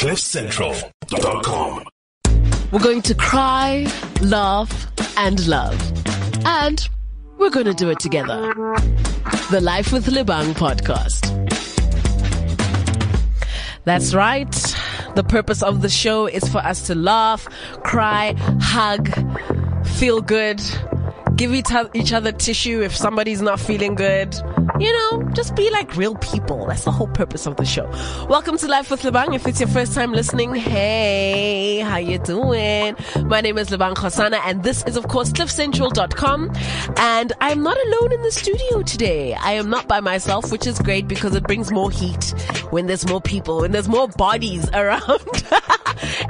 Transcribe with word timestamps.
CliffCentral.com. 0.00 1.84
We're 2.72 2.80
going 2.80 3.02
to 3.02 3.14
cry, 3.14 3.86
laugh, 4.22 4.90
and 5.18 5.46
love. 5.46 5.76
And 6.46 6.88
we're 7.36 7.50
going 7.50 7.66
to 7.66 7.74
do 7.74 7.90
it 7.90 8.00
together. 8.00 8.54
The 9.50 9.60
Life 9.60 9.92
with 9.92 10.06
Lebang 10.06 10.54
podcast. 10.54 11.20
That's 13.84 14.14
right. 14.14 14.50
The 15.16 15.22
purpose 15.22 15.62
of 15.62 15.82
the 15.82 15.90
show 15.90 16.24
is 16.24 16.48
for 16.48 16.60
us 16.60 16.86
to 16.86 16.94
laugh, 16.94 17.46
cry, 17.84 18.32
hug, 18.58 19.10
feel 19.86 20.22
good, 20.22 20.62
give 21.36 21.52
each 21.52 22.12
other 22.14 22.32
tissue 22.32 22.80
if 22.80 22.96
somebody's 22.96 23.42
not 23.42 23.60
feeling 23.60 23.96
good. 23.96 24.34
You 24.78 24.92
know, 24.92 25.28
just 25.32 25.56
be 25.56 25.70
like 25.70 25.96
real 25.96 26.14
people. 26.16 26.66
That's 26.66 26.84
the 26.84 26.90
whole 26.90 27.08
purpose 27.08 27.46
of 27.46 27.56
the 27.56 27.64
show. 27.64 27.90
Welcome 28.28 28.56
to 28.58 28.68
Life 28.68 28.90
with 28.90 29.02
Lebang. 29.02 29.34
If 29.34 29.46
it's 29.46 29.60
your 29.60 29.68
first 29.68 29.94
time 29.94 30.12
listening, 30.12 30.54
hey, 30.54 31.80
how 31.80 31.96
you 31.96 32.18
doing? 32.18 32.96
My 33.24 33.40
name 33.40 33.58
is 33.58 33.68
Lebang 33.68 33.94
Kgosana 33.94 34.40
and 34.44 34.62
this 34.62 34.84
is 34.84 34.96
of 34.96 35.08
course 35.08 35.32
cliffcentral.com 35.32 36.52
and 36.96 37.32
I'm 37.40 37.62
not 37.62 37.76
alone 37.86 38.12
in 38.12 38.22
the 38.22 38.30
studio 38.30 38.82
today. 38.82 39.34
I 39.34 39.52
am 39.52 39.70
not 39.70 39.88
by 39.88 40.00
myself, 40.00 40.52
which 40.52 40.66
is 40.66 40.78
great 40.78 41.08
because 41.08 41.34
it 41.34 41.44
brings 41.44 41.72
more 41.72 41.90
heat 41.90 42.32
when 42.70 42.86
there's 42.86 43.06
more 43.08 43.20
people, 43.20 43.60
when 43.60 43.72
there's 43.72 43.88
more 43.88 44.08
bodies 44.08 44.68
around. 44.74 45.02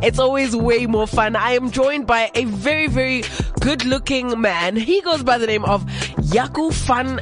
it's 0.03 0.19
always 0.19 0.57
way 0.57 0.87
more 0.87 1.07
fun. 1.07 1.37
I 1.37 1.53
am 1.53 1.71
joined 1.71 2.07
by 2.07 2.31
a 2.35 2.45
very, 2.45 2.87
very 2.87 3.23
good 3.61 3.85
looking 3.85 4.41
man. 4.41 4.77
He 4.77 5.01
goes 5.03 5.23
by 5.23 5.39
the 5.39 5.47
name 5.47 5.65
of 5.65 5.85
Jaco 6.33 6.73
Van. 6.73 7.21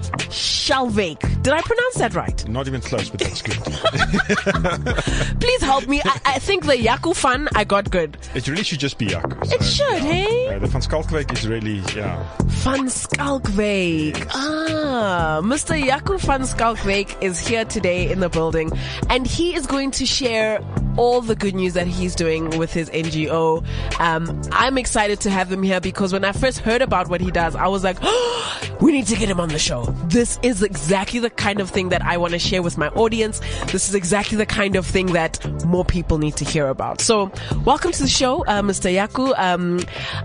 Did 0.68 1.52
I 1.54 1.62
pronounce 1.62 1.94
that 1.94 2.14
right? 2.14 2.48
Not 2.48 2.68
even 2.68 2.80
close, 2.82 3.08
but 3.08 3.20
that's 3.20 3.40
good. 3.40 3.56
Please 5.40 5.62
help 5.62 5.86
me. 5.88 6.02
I, 6.04 6.20
I, 6.26 6.38
think 6.38 6.66
the 6.66 6.74
Jaco 6.74 7.16
Van 7.16 7.48
I 7.54 7.64
got 7.64 7.90
good. 7.90 8.18
It 8.34 8.46
really 8.48 8.62
should 8.62 8.78
just 8.78 8.98
be 8.98 9.06
Jaco. 9.06 9.46
So, 9.46 9.54
it 9.54 9.62
should, 9.64 10.04
yeah. 10.04 10.12
hey? 10.12 10.48
Uh, 10.48 10.58
the 10.58 10.66
Van 10.66 10.82
Schalkwyk 10.82 11.32
is 11.32 11.48
really, 11.48 11.78
yeah. 11.96 12.22
Van 12.44 12.86
Schalkwyk. 12.86 14.18
Yes. 14.18 14.30
Ah, 14.34 15.40
Mr. 15.42 15.82
Jaco 15.82 16.20
Van 16.20 16.42
is 17.22 17.46
here 17.46 17.64
today 17.64 18.10
in 18.10 18.20
the 18.20 18.28
building 18.28 18.70
and 19.08 19.26
he 19.26 19.54
is 19.54 19.66
going 19.66 19.90
to 19.92 20.04
share 20.04 20.60
all 20.98 21.20
the 21.20 21.36
good 21.36 21.54
news 21.54 21.74
that 21.74 21.86
he's 21.86 22.14
doing 22.14 22.50
with 22.58 22.72
his 22.72 22.90
NGO. 22.90 23.64
Um, 24.00 24.42
I'm 24.50 24.76
excited 24.76 25.20
to 25.20 25.30
have 25.30 25.50
him 25.50 25.62
here 25.62 25.80
because 25.80 26.12
when 26.12 26.24
I 26.24 26.27
first 26.32 26.60
heard 26.60 26.82
about 26.82 27.08
what 27.08 27.20
he 27.20 27.30
does, 27.30 27.54
I 27.54 27.68
was 27.68 27.84
like, 27.84 27.98
oh, 28.02 28.60
we 28.80 28.92
need 28.92 29.06
to 29.06 29.16
get 29.16 29.28
him 29.28 29.40
on 29.40 29.48
the 29.48 29.58
show. 29.58 29.84
This 30.06 30.38
is 30.42 30.62
exactly 30.62 31.20
the 31.20 31.30
kind 31.30 31.60
of 31.60 31.70
thing 31.70 31.88
that 31.90 32.02
I 32.02 32.16
want 32.16 32.32
to 32.32 32.38
share 32.38 32.62
with 32.62 32.78
my 32.78 32.88
audience. 32.90 33.40
This 33.72 33.88
is 33.88 33.94
exactly 33.94 34.36
the 34.36 34.46
kind 34.46 34.76
of 34.76 34.86
thing 34.86 35.06
that 35.12 35.44
more 35.64 35.84
people 35.84 36.18
need 36.18 36.36
to 36.36 36.44
hear 36.44 36.68
about. 36.68 37.00
So, 37.00 37.30
welcome 37.64 37.92
to 37.92 38.02
the 38.02 38.08
show, 38.08 38.44
uh, 38.46 38.62
Mr. 38.62 38.92
Jaco. 38.92 39.38
Um, 39.38 39.80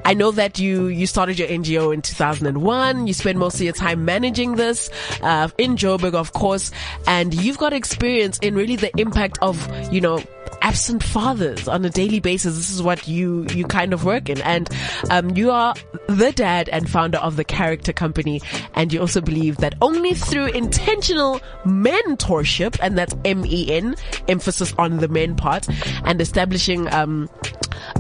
I 0.06 0.14
know 0.14 0.32
that 0.32 0.60
you 0.60 0.88
you 0.88 1.08
started 1.08 1.40
your 1.40 1.48
NGO 1.48 1.94
in 1.94 2.02
2001. 2.02 3.08
You 3.08 3.14
spend 3.14 3.40
most 3.40 3.56
of 3.56 3.62
your 3.62 3.74
time 3.74 4.06
managing 4.06 4.56
this 4.56 4.90
uh, 5.22 5.50
in 5.58 5.76
Joburg, 5.76 6.14
of 6.14 6.34
course, 6.34 6.72
and 7.08 7.34
you've 7.34 7.58
got 7.58 7.74
experience 7.74 8.38
in 8.40 8.56
really 8.56 8.76
the 8.76 8.92
impact 9.00 9.38
of 9.42 9.58
you 9.92 10.02
know 10.02 10.22
absent 10.62 11.04
fathers 11.04 11.68
on 11.68 11.86
a 11.86 11.90
daily 11.90 12.20
basis. 12.20 12.56
This 12.56 12.70
is 12.70 12.82
what 12.82 13.08
you, 13.08 13.46
you 13.54 13.66
kind 13.66 13.94
of 13.94 14.06
work 14.06 14.30
in. 14.30 14.42
And, 14.42 14.70
um, 15.10 15.32
you 15.32 15.52
are 15.52 15.76
the 16.08 16.32
dad 16.32 16.70
and 16.70 16.90
founder 16.90 17.18
of 17.18 17.36
the 17.36 17.44
character 17.44 17.94
company. 17.94 18.42
And 18.76 18.92
you 18.94 19.00
also 19.02 19.22
believe 19.22 19.58
that 19.58 19.76
only 19.82 20.14
through 20.14 20.48
intentional 20.48 21.40
mentorship, 21.66 22.78
and 22.82 22.98
that's 22.98 23.16
M-E-N, 23.26 23.96
emphasis 24.28 24.74
on 24.78 24.98
the 24.98 25.08
men 25.08 25.36
part, 25.36 25.68
and 26.06 26.22
establishing, 26.22 26.92
um, 26.94 27.30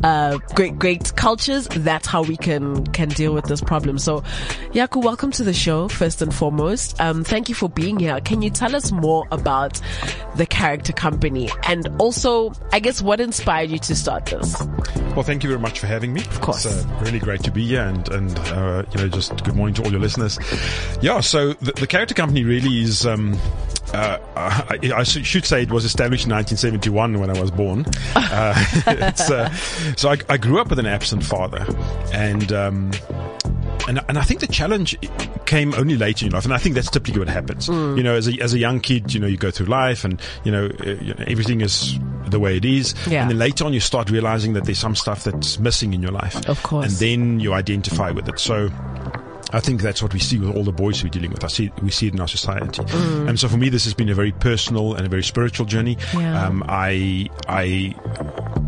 uh, 0.03 0.37
great, 0.55 0.77
great 0.77 1.15
cultures. 1.15 1.67
That's 1.69 2.07
how 2.07 2.23
we 2.23 2.37
can, 2.37 2.85
can 2.87 3.09
deal 3.09 3.33
with 3.33 3.45
this 3.45 3.61
problem. 3.61 3.97
So, 3.97 4.21
Jaco, 4.71 5.03
welcome 5.03 5.31
to 5.31 5.43
the 5.43 5.53
show, 5.53 5.87
first 5.87 6.21
and 6.21 6.33
foremost. 6.33 6.99
Um, 6.99 7.23
thank 7.23 7.49
you 7.49 7.55
for 7.55 7.69
being 7.69 7.99
here. 7.99 8.19
Can 8.21 8.41
you 8.41 8.49
tell 8.49 8.75
us 8.75 8.91
more 8.91 9.27
about 9.31 9.79
the 10.35 10.45
character 10.45 10.93
company 10.93 11.49
and 11.67 11.87
also 11.99 12.53
I 12.71 12.79
guess 12.79 13.01
what 13.01 13.19
inspired 13.19 13.69
you 13.69 13.79
to 13.79 13.95
start 13.95 14.25
this? 14.25 14.59
Well, 15.15 15.23
thank 15.23 15.43
you 15.43 15.49
very 15.49 15.61
much 15.61 15.79
for 15.79 15.87
having 15.87 16.13
me. 16.13 16.21
Of 16.21 16.41
course. 16.41 16.65
It's 16.65 16.85
uh, 16.85 16.99
really 17.01 17.19
great 17.19 17.43
to 17.43 17.51
be 17.51 17.67
here 17.67 17.83
and, 17.83 18.09
and, 18.09 18.39
uh, 18.39 18.83
you 18.91 19.01
know, 19.01 19.07
just 19.09 19.43
good 19.43 19.55
morning 19.55 19.75
to 19.75 19.83
all 19.83 19.91
your 19.91 19.99
listeners. 19.99 20.39
Yeah. 21.01 21.19
So 21.19 21.53
the, 21.53 21.73
the 21.73 21.87
character 21.87 22.15
company 22.15 22.43
really 22.43 22.81
is, 22.81 23.05
um, 23.05 23.37
uh, 23.93 24.17
I, 24.35 24.91
I, 24.95 25.03
should 25.03 25.45
say 25.45 25.63
it 25.63 25.71
was 25.71 25.85
established 25.85 26.25
in 26.25 26.31
1971 26.31 27.19
when 27.19 27.29
I 27.29 27.39
was 27.39 27.51
born. 27.51 27.85
Uh, 28.33 29.13
so 29.95 30.09
I, 30.09 30.17
I, 30.27 30.37
grew 30.37 30.59
up 30.59 30.69
with 30.69 30.79
an 30.79 30.87
absent 30.87 31.23
father 31.23 31.63
and, 32.11 32.51
um, 32.51 32.91
and 33.87 33.99
and 34.07 34.17
I 34.17 34.23
think 34.23 34.39
the 34.39 34.47
challenge 34.47 34.97
came 35.45 35.73
only 35.75 35.97
later 35.97 36.25
in 36.25 36.31
life, 36.31 36.45
and 36.45 36.53
I 36.53 36.57
think 36.57 36.75
that's 36.75 36.89
typically 36.89 37.19
what 37.19 37.27
happens. 37.27 37.67
Mm. 37.67 37.97
You 37.97 38.03
know, 38.03 38.15
as 38.15 38.27
a 38.27 38.39
as 38.41 38.53
a 38.53 38.59
young 38.59 38.79
kid, 38.79 39.13
you 39.13 39.19
know, 39.19 39.27
you 39.27 39.37
go 39.37 39.51
through 39.51 39.67
life, 39.67 40.03
and 40.03 40.21
you 40.43 40.51
know, 40.51 40.65
uh, 40.65 40.89
you 41.01 41.13
know 41.13 41.23
everything 41.27 41.61
is 41.61 41.97
the 42.27 42.39
way 42.39 42.57
it 42.57 42.65
is, 42.65 42.95
yeah. 43.07 43.21
and 43.21 43.29
then 43.29 43.37
later 43.37 43.65
on, 43.65 43.73
you 43.73 43.79
start 43.79 44.09
realizing 44.09 44.53
that 44.53 44.65
there's 44.65 44.79
some 44.79 44.95
stuff 44.95 45.23
that's 45.23 45.59
missing 45.59 45.93
in 45.93 46.01
your 46.01 46.11
life, 46.11 46.47
of 46.47 46.61
course, 46.63 46.85
and 46.85 46.95
then 46.95 47.39
you 47.39 47.53
identify 47.53 48.11
with 48.11 48.27
it. 48.27 48.39
So. 48.39 48.69
I 49.53 49.59
think 49.59 49.81
that's 49.81 50.01
what 50.01 50.13
we 50.13 50.19
see 50.19 50.39
with 50.39 50.55
all 50.55 50.63
the 50.63 50.71
boys 50.71 51.03
we're 51.03 51.09
dealing 51.09 51.31
with. 51.31 51.43
I 51.43 51.47
see 51.47 51.71
we 51.81 51.91
see 51.91 52.07
it 52.07 52.13
in 52.13 52.19
our 52.19 52.27
society, 52.27 52.81
mm. 52.81 53.29
and 53.29 53.39
so 53.39 53.47
for 53.47 53.57
me, 53.57 53.69
this 53.69 53.83
has 53.85 53.93
been 53.93 54.09
a 54.09 54.15
very 54.15 54.31
personal 54.31 54.95
and 54.95 55.05
a 55.05 55.09
very 55.09 55.23
spiritual 55.23 55.65
journey. 55.65 55.97
Yeah. 56.13 56.47
Um, 56.47 56.63
I 56.67 57.29
I 57.47 57.93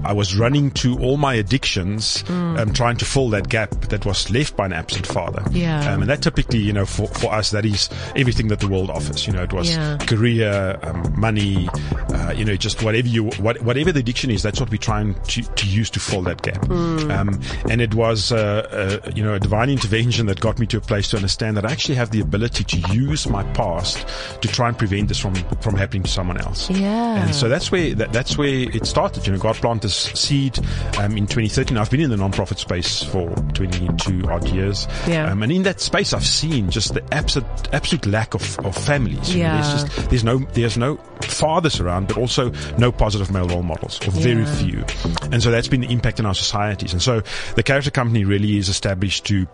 I 0.05 0.13
was 0.13 0.35
running 0.35 0.71
to 0.71 0.97
all 0.99 1.17
my 1.17 1.33
addictions, 1.33 2.23
mm. 2.23 2.59
um, 2.59 2.73
trying 2.73 2.97
to 2.97 3.05
fill 3.05 3.29
that 3.29 3.49
gap 3.49 3.71
that 3.89 4.05
was 4.05 4.29
left 4.29 4.55
by 4.55 4.65
an 4.65 4.73
absent 4.73 5.07
father. 5.07 5.43
Yeah. 5.51 5.91
Um, 5.91 6.01
and 6.01 6.09
that 6.09 6.21
typically, 6.21 6.59
you 6.59 6.73
know, 6.73 6.85
for, 6.85 7.07
for 7.07 7.33
us, 7.33 7.51
that 7.51 7.65
is 7.65 7.89
everything 8.15 8.47
that 8.49 8.59
the 8.59 8.67
world 8.67 8.89
offers. 8.89 9.25
You 9.25 9.33
know, 9.33 9.43
it 9.43 9.53
was 9.53 9.69
yeah. 9.69 9.97
career, 9.97 10.79
um, 10.83 11.19
money, 11.19 11.69
uh, 12.09 12.33
you 12.35 12.45
know, 12.45 12.55
just 12.55 12.83
whatever 12.83 13.07
you, 13.07 13.25
what, 13.39 13.61
whatever 13.61 13.91
the 13.91 13.99
addiction 13.99 14.29
is, 14.29 14.43
that's 14.43 14.59
what 14.59 14.69
we're 14.69 14.77
trying 14.77 15.15
to, 15.15 15.41
to 15.41 15.67
use 15.67 15.89
to 15.91 15.99
fill 15.99 16.21
that 16.23 16.41
gap. 16.41 16.61
Mm. 16.61 17.11
Um, 17.11 17.41
and 17.69 17.81
it 17.81 17.95
was, 17.95 18.31
uh, 18.31 19.01
uh, 19.05 19.11
you 19.15 19.23
know, 19.23 19.33
a 19.33 19.39
divine 19.39 19.69
intervention 19.69 20.27
that 20.27 20.39
got 20.39 20.59
me 20.59 20.67
to 20.67 20.77
a 20.77 20.81
place 20.81 21.09
to 21.09 21.17
understand 21.17 21.57
that 21.57 21.65
I 21.65 21.71
actually 21.71 21.95
have 21.95 22.11
the 22.11 22.21
ability 22.21 22.63
to 22.63 22.93
use 22.93 23.27
my 23.27 23.43
past 23.53 24.07
to 24.41 24.47
try 24.47 24.67
and 24.67 24.77
prevent 24.77 25.07
this 25.07 25.19
from, 25.19 25.35
from 25.61 25.75
happening 25.75 26.03
to 26.03 26.09
someone 26.11 26.37
else. 26.37 26.69
Yeah. 26.69 27.23
And 27.23 27.33
so 27.33 27.49
that's 27.49 27.71
where, 27.71 27.95
that, 27.95 28.13
that's 28.13 28.37
where 28.37 28.69
it 28.69 28.85
started. 28.85 29.25
You 29.25 29.33
know, 29.33 29.39
God 29.39 29.55
planted 29.55 29.89
seed 29.95 30.59
um, 30.97 31.17
in 31.17 31.27
2013. 31.27 31.77
I've 31.77 31.89
been 31.89 32.01
in 32.01 32.09
the 32.09 32.17
non-profit 32.17 32.59
space 32.59 33.03
for 33.03 33.29
22 33.53 34.23
odd 34.29 34.47
years. 34.49 34.87
Yeah. 35.07 35.31
Um, 35.31 35.43
and 35.43 35.51
in 35.51 35.63
that 35.63 35.81
space, 35.81 36.13
I've 36.13 36.25
seen 36.25 36.69
just 36.69 36.93
the 36.93 37.03
absolute, 37.13 37.47
absolute 37.73 38.05
lack 38.05 38.33
of, 38.33 38.59
of 38.59 38.75
families. 38.75 39.33
You 39.33 39.41
yeah. 39.41 39.57
Know, 39.57 39.67
there's 39.67 39.83
just, 39.83 40.09
there's 40.09 40.23
no, 40.23 40.37
there's 40.53 40.77
no 40.77 40.95
fathers 41.21 41.79
around, 41.79 42.07
but 42.07 42.17
also 42.17 42.51
no 42.77 42.91
positive 42.91 43.31
male 43.31 43.47
role 43.47 43.63
models, 43.63 43.99
or 44.07 44.11
very 44.11 44.43
yeah. 44.43 44.55
few. 44.55 44.85
And 45.31 45.41
so 45.41 45.51
that's 45.51 45.67
been 45.67 45.81
the 45.81 45.91
impact 45.91 46.19
in 46.19 46.25
our 46.25 46.35
societies. 46.35 46.93
And 46.93 47.01
so 47.01 47.21
the 47.55 47.63
character 47.63 47.91
company 47.91 48.25
really 48.25 48.57
is 48.57 48.69
established 48.69 49.25
to 49.27 49.47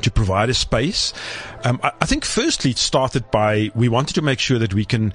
to 0.00 0.10
provide 0.10 0.48
a 0.48 0.54
space. 0.54 1.12
Um, 1.64 1.78
I, 1.82 1.92
I, 2.00 2.06
think 2.06 2.24
firstly 2.24 2.70
it 2.70 2.78
started 2.78 3.30
by 3.30 3.70
we 3.74 3.90
wanted 3.90 4.14
to 4.14 4.22
make 4.22 4.38
sure 4.38 4.58
that 4.58 4.72
we 4.72 4.86
can 4.86 5.12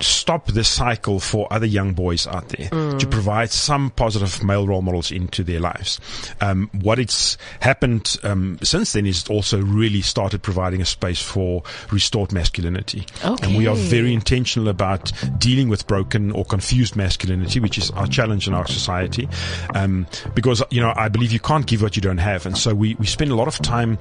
stop 0.00 0.46
this 0.46 0.68
cycle 0.68 1.20
for 1.20 1.50
other 1.52 1.66
young 1.66 1.92
boys 1.92 2.26
out 2.26 2.48
there 2.50 2.68
mm. 2.68 2.98
to 2.98 3.06
provide 3.06 3.50
some 3.50 3.90
positive 3.90 4.42
male 4.42 4.66
role 4.66 4.82
models 4.82 5.10
into 5.10 5.42
their 5.42 5.60
lives. 5.60 6.00
Um, 6.40 6.70
what 6.80 6.98
it's 6.98 7.36
happened 7.60 8.16
um, 8.22 8.58
since 8.62 8.92
then 8.92 9.06
is 9.06 9.26
also 9.28 9.60
really 9.60 10.00
started 10.02 10.42
providing 10.42 10.80
a 10.80 10.84
space 10.84 11.22
for 11.22 11.62
restored 11.90 12.32
masculinity. 12.32 13.06
Okay. 13.24 13.46
And 13.46 13.56
we 13.56 13.66
are 13.66 13.74
very 13.74 14.12
intentional 14.12 14.68
about 14.68 15.12
dealing 15.38 15.68
with 15.68 15.86
broken 15.86 16.30
or 16.32 16.44
confused 16.44 16.96
masculinity, 16.96 17.60
which 17.60 17.78
is 17.78 17.90
our 17.92 18.06
challenge 18.06 18.48
in 18.48 18.54
our 18.54 18.66
society. 18.66 19.28
Um, 19.74 20.06
because, 20.34 20.62
you 20.70 20.80
know, 20.80 20.92
I 20.96 21.08
believe 21.08 21.32
you 21.32 21.40
can't 21.40 21.66
give 21.66 21.82
what 21.82 21.96
you 21.96 22.02
don't 22.02 22.18
have. 22.18 22.46
And 22.46 22.56
so 22.56 22.74
we, 22.74 22.94
we 22.96 23.06
spend 23.06 23.30
a 23.30 23.34
lot 23.34 23.48
of 23.48 23.58
time 23.60 23.98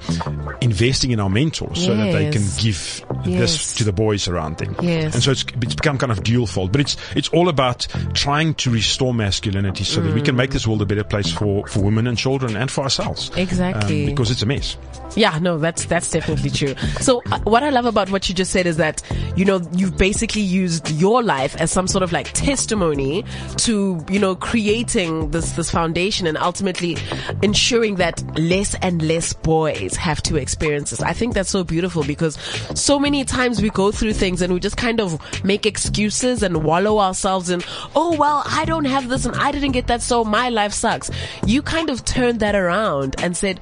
investing 0.61 1.11
in 1.11 1.19
our 1.19 1.29
mentors 1.29 1.77
yes. 1.77 1.85
so 1.85 1.95
that 1.95 2.11
they 2.11 2.31
can 2.31 2.43
give 2.59 3.03
yes. 3.25 3.39
this 3.39 3.75
to 3.75 3.83
the 3.83 3.93
boys 3.93 4.27
around 4.27 4.57
them. 4.57 4.75
Yes. 4.81 5.13
And 5.13 5.23
so 5.23 5.31
it's, 5.31 5.45
it's 5.61 5.75
become 5.87 5.97
kind 5.97 6.11
of 6.11 6.21
dual 6.21 6.45
fold, 6.45 6.71
but 6.71 6.81
it's 6.81 6.97
it's 7.15 7.29
all 7.29 7.47
about 7.47 7.87
trying 8.13 8.53
to 8.55 8.69
restore 8.69 9.13
masculinity 9.13 9.85
so 9.85 10.01
mm. 10.01 10.05
that 10.05 10.13
we 10.13 10.21
can 10.21 10.35
make 10.35 10.51
this 10.51 10.67
world 10.67 10.81
a 10.81 10.85
better 10.85 11.03
place 11.03 11.31
for, 11.31 11.65
for 11.67 11.79
women 11.79 12.07
and 12.07 12.17
children 12.17 12.57
and 12.57 12.69
for 12.69 12.81
ourselves. 12.81 13.31
Exactly. 13.37 14.03
Um, 14.03 14.09
because 14.09 14.29
it's 14.29 14.41
a 14.41 14.45
mess. 14.45 14.75
Yeah, 15.17 15.37
no, 15.39 15.57
that's 15.57 15.85
that's 15.85 16.11
definitely 16.11 16.49
true. 16.51 16.75
So 17.01 17.21
uh, 17.31 17.39
what 17.39 17.63
I 17.63 17.69
love 17.71 17.85
about 17.85 18.09
what 18.11 18.29
you 18.29 18.35
just 18.35 18.51
said 18.51 18.67
is 18.67 18.77
that 18.77 19.01
you 19.35 19.45
know 19.45 19.61
you've 19.73 19.97
basically 19.97 20.43
used 20.43 20.91
your 20.91 21.23
life 21.23 21.55
as 21.57 21.71
some 21.71 21.87
sort 21.87 22.03
of 22.03 22.11
like 22.11 22.31
testimony 22.33 23.25
to 23.57 24.05
you 24.09 24.19
know 24.19 24.35
creating 24.35 25.31
this 25.31 25.53
this 25.53 25.71
foundation 25.71 26.27
and 26.27 26.37
ultimately 26.37 26.97
ensuring 27.41 27.95
that 27.95 28.23
less 28.37 28.75
and 28.75 29.01
less 29.01 29.33
boys 29.33 29.95
have 29.95 30.21
to 30.23 30.35
experience 30.37 30.91
this. 30.91 31.01
I 31.01 31.13
think 31.13 31.33
that's 31.33 31.49
so 31.49 31.63
beautiful 31.63 32.03
because 32.03 32.35
so 32.75 32.99
many 32.99 33.25
times 33.25 33.61
we 33.61 33.69
go 33.69 33.91
through 33.91 34.13
things 34.13 34.41
and 34.41 34.53
we 34.53 34.59
just 34.59 34.77
kind 34.77 34.99
of 35.01 35.19
make 35.43 35.65
excuses 35.65 36.43
and 36.43 36.63
wallow 36.63 36.99
ourselves 36.99 37.49
in, 37.49 37.61
oh, 37.95 38.15
well, 38.17 38.43
I 38.45 38.65
don't 38.65 38.85
have 38.85 39.09
this 39.09 39.25
and 39.25 39.35
I 39.35 39.51
didn't 39.51 39.71
get 39.71 39.87
that, 39.87 40.01
so 40.01 40.23
my 40.23 40.49
life 40.49 40.73
sucks. 40.73 41.09
You 41.45 41.61
kind 41.61 41.89
of 41.89 42.05
turned 42.05 42.39
that 42.41 42.55
around 42.55 43.15
and 43.21 43.35
said, 43.35 43.59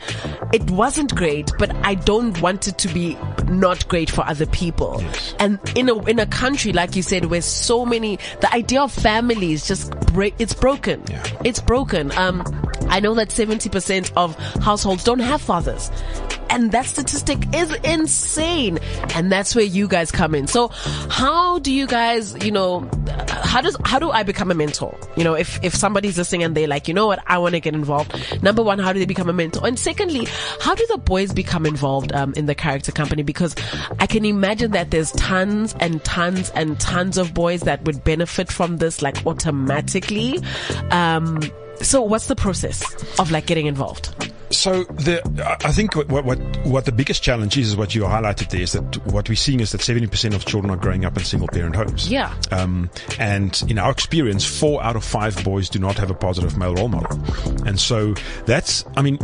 it 0.54 0.70
wasn't 0.70 1.16
great, 1.16 1.45
but 1.58 1.76
I 1.86 1.96
don't 1.96 2.40
want 2.42 2.68
it 2.68 2.78
to 2.80 2.88
be 2.94 3.18
not 3.48 3.88
great 3.88 4.10
for 4.10 4.26
other 4.26 4.46
people. 4.46 4.98
Yes. 5.00 5.36
And 5.40 5.60
in 5.76 5.90
a, 5.90 6.04
in 6.06 6.20
a 6.20 6.26
country, 6.26 6.74
like 6.74 6.96
you 6.96 7.02
said, 7.02 7.26
where 7.26 7.42
so 7.42 7.86
many, 7.86 8.18
the 8.42 8.54
idea 8.54 8.82
of 8.82 8.92
family 8.92 9.54
is 9.54 9.68
just 9.68 9.92
break, 10.08 10.36
it's 10.40 10.54
broken. 10.54 11.04
Yeah. 11.10 11.24
It's 11.44 11.60
broken. 11.60 12.12
Um, 12.18 12.44
I 12.90 13.00
know 13.00 13.14
that 13.16 13.30
70% 13.30 14.12
of 14.16 14.36
households 14.62 15.04
don't 15.04 15.20
have 15.20 15.42
fathers. 15.42 15.90
And 16.50 16.72
that 16.72 16.86
statistic 16.86 17.54
is 17.54 17.74
insane. 17.84 18.80
And 19.14 19.32
that's 19.32 19.56
where 19.56 19.66
you 19.66 19.88
guys 19.88 20.12
come 20.12 20.36
in. 20.36 20.48
So 20.48 20.70
how 21.10 21.60
do 21.60 21.72
you 21.72 21.88
guys, 21.88 22.36
you 22.44 22.52
know, 22.52 22.90
how 23.28 23.62
does, 23.62 23.76
how 23.84 24.00
do 24.00 24.12
I 24.12 24.24
become 24.24 24.52
a 24.52 24.54
mentor? 24.54 24.98
You 25.16 25.24
know, 25.24 25.34
if, 25.34 25.64
if 25.64 25.74
somebody's 25.76 26.18
listening 26.18 26.44
and 26.44 26.56
they're 26.56 26.68
like, 26.68 26.88
you 26.88 26.94
know 26.94 27.08
what, 27.08 27.20
I 27.28 27.38
want 27.38 27.56
to 27.56 27.60
get 27.60 27.74
involved. 27.74 28.44
Number 28.44 28.64
one, 28.64 28.80
how 28.80 28.94
do 28.94 29.00
they 29.00 29.06
become 29.06 29.30
a 29.30 29.34
mentor? 29.34 29.66
And 29.66 29.78
secondly, 29.78 30.28
how 30.62 30.76
do 30.76 30.86
the 30.90 30.98
boys 30.98 31.34
become 31.34 31.66
involved, 31.66 32.14
um, 32.14 32.34
in 32.36 32.46
the 32.46 32.56
character 32.56 32.92
company? 32.92 33.24
Because 33.24 33.56
I 34.00 34.08
can 34.08 34.26
imagine 34.26 34.72
that 34.72 34.92
there's 34.92 35.12
tons 35.14 35.76
and 35.80 36.04
tons 36.04 36.50
and 36.52 36.80
tons 36.80 37.18
of 37.18 37.34
boys 37.34 37.62
that 37.62 37.84
would 37.86 38.04
benefit 38.04 38.52
from 38.52 38.78
this, 38.78 39.02
like 39.02 39.26
automatically. 39.26 40.40
Um, 40.92 41.42
so 41.82 42.02
what's 42.02 42.28
the 42.28 42.36
process 42.36 42.84
of 43.20 43.32
like 43.32 43.46
getting 43.46 43.66
involved? 43.66 44.34
So 44.50 44.84
the, 44.84 45.22
I 45.64 45.72
think 45.72 45.96
what, 45.96 46.10
what 46.10 46.38
what 46.66 46.86
the 46.86 46.92
biggest 46.92 47.24
challenge 47.24 47.58
is, 47.58 47.70
is 47.70 47.78
what 47.78 47.96
you 47.96 48.04
highlighted 48.04 48.50
there, 48.50 48.62
is 48.62 48.74
that 48.74 49.06
what 49.08 49.30
we're 49.30 49.36
seeing 49.36 49.60
is 49.60 49.72
that 49.72 49.82
70% 49.82 50.36
of 50.36 50.46
children 50.46 50.72
are 50.72 50.78
growing 50.78 51.06
up 51.06 51.18
in 51.18 51.24
single 51.24 51.48
parent 51.48 51.76
homes. 51.76 52.10
Yeah. 52.10 52.34
Um, 52.52 52.90
and 53.20 53.62
in 53.70 53.78
our 53.78 53.92
experience, 53.92 54.46
four 54.46 54.84
out 54.84 54.96
of 54.96 55.04
five 55.04 55.44
boys 55.44 55.70
do 55.70 55.80
not 55.80 55.98
have 55.98 56.10
a 56.10 56.14
positive 56.14 56.58
male 56.58 56.76
role 56.76 56.90
model. 56.90 57.20
And 57.66 57.80
so 57.80 58.14
that's, 58.46 58.86
I 58.96 59.02
mean, 59.02 59.20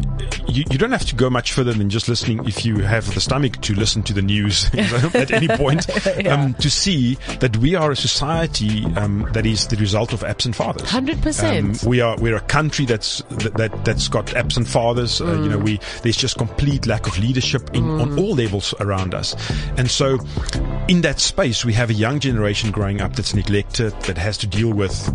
you, 0.47 0.63
you 0.71 0.77
don't 0.77 0.91
have 0.91 1.05
to 1.05 1.15
go 1.15 1.29
much 1.29 1.53
further 1.53 1.73
than 1.73 1.89
just 1.89 2.07
listening 2.07 2.45
if 2.47 2.65
you 2.65 2.79
have 2.79 3.13
the 3.13 3.21
stomach 3.21 3.61
to 3.61 3.73
listen 3.75 4.03
to 4.03 4.13
the 4.13 4.21
news 4.21 4.69
at 4.73 5.31
any 5.31 5.47
point 5.47 5.87
um, 6.27 6.53
to 6.55 6.69
see 6.69 7.15
that 7.39 7.57
we 7.57 7.75
are 7.75 7.91
a 7.91 7.95
society 7.95 8.85
um, 8.95 9.27
that 9.33 9.45
is 9.45 9.67
the 9.67 9.77
result 9.77 10.13
of 10.13 10.23
absent 10.23 10.55
fathers. 10.55 10.83
100%. 10.89 11.83
Um, 11.83 11.89
we 11.89 12.01
are 12.01 12.17
we're 12.17 12.35
a 12.35 12.41
country 12.41 12.85
that's 12.85 13.21
that, 13.29 13.53
that 13.55 13.85
that's 13.85 14.07
got 14.07 14.33
absent 14.35 14.67
fathers. 14.67 15.10
Uh, 15.19 15.41
you 15.41 15.49
know, 15.49 15.57
we 15.57 15.79
there's 16.03 16.15
just 16.15 16.37
complete 16.37 16.85
lack 16.85 17.07
of 17.07 17.17
leadership 17.17 17.73
in, 17.73 17.83
on 17.99 18.17
all 18.17 18.35
levels 18.35 18.73
around 18.79 19.13
us, 19.13 19.35
and 19.77 19.89
so 19.89 20.19
in 20.87 21.01
that 21.01 21.19
space 21.19 21.65
we 21.65 21.73
have 21.73 21.89
a 21.89 21.93
young 21.93 22.19
generation 22.19 22.71
growing 22.71 23.01
up 23.01 23.15
that's 23.15 23.33
neglected, 23.33 23.91
that 24.01 24.17
has 24.17 24.37
to 24.37 24.47
deal 24.47 24.71
with. 24.71 25.09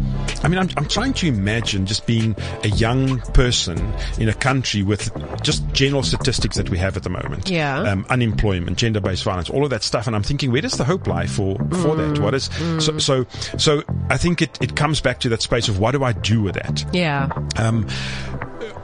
I 0.44 0.48
mean, 0.48 0.58
I'm 0.58 0.68
I'm 0.76 0.86
trying 0.86 1.12
to 1.14 1.26
imagine 1.28 1.86
just 1.86 2.06
being 2.06 2.36
a 2.64 2.68
young 2.68 3.20
person 3.32 3.78
in 4.18 4.28
a 4.28 4.34
country 4.34 4.82
with 4.82 5.10
just 5.42 5.66
general 5.72 6.02
statistics 6.02 6.56
that 6.56 6.68
we 6.70 6.78
have 6.78 6.96
at 6.96 7.02
the 7.02 7.10
moment. 7.10 7.48
Yeah. 7.48 7.80
Um, 7.80 8.04
unemployment, 8.10 8.78
gender-based 8.78 9.24
violence, 9.24 9.50
all 9.50 9.64
of 9.64 9.70
that 9.70 9.82
stuff, 9.82 10.06
and 10.06 10.16
I'm 10.16 10.22
thinking, 10.22 10.50
where 10.50 10.62
does 10.62 10.76
the 10.76 10.84
hope 10.84 11.06
lie 11.06 11.26
for 11.26 11.56
for 11.82 11.94
that? 11.96 12.18
What 12.20 12.34
is 12.34 12.50
so 12.84 12.98
so 12.98 13.26
so? 13.58 13.82
I 14.10 14.16
think 14.16 14.42
it 14.42 14.58
it 14.60 14.76
comes 14.76 15.00
back 15.00 15.20
to 15.20 15.28
that 15.30 15.42
space 15.42 15.68
of 15.68 15.78
what 15.78 15.92
do 15.92 16.02
I 16.04 16.12
do 16.12 16.42
with 16.42 16.54
that? 16.54 16.84
yeah. 16.92 17.28
Um, 17.56 17.86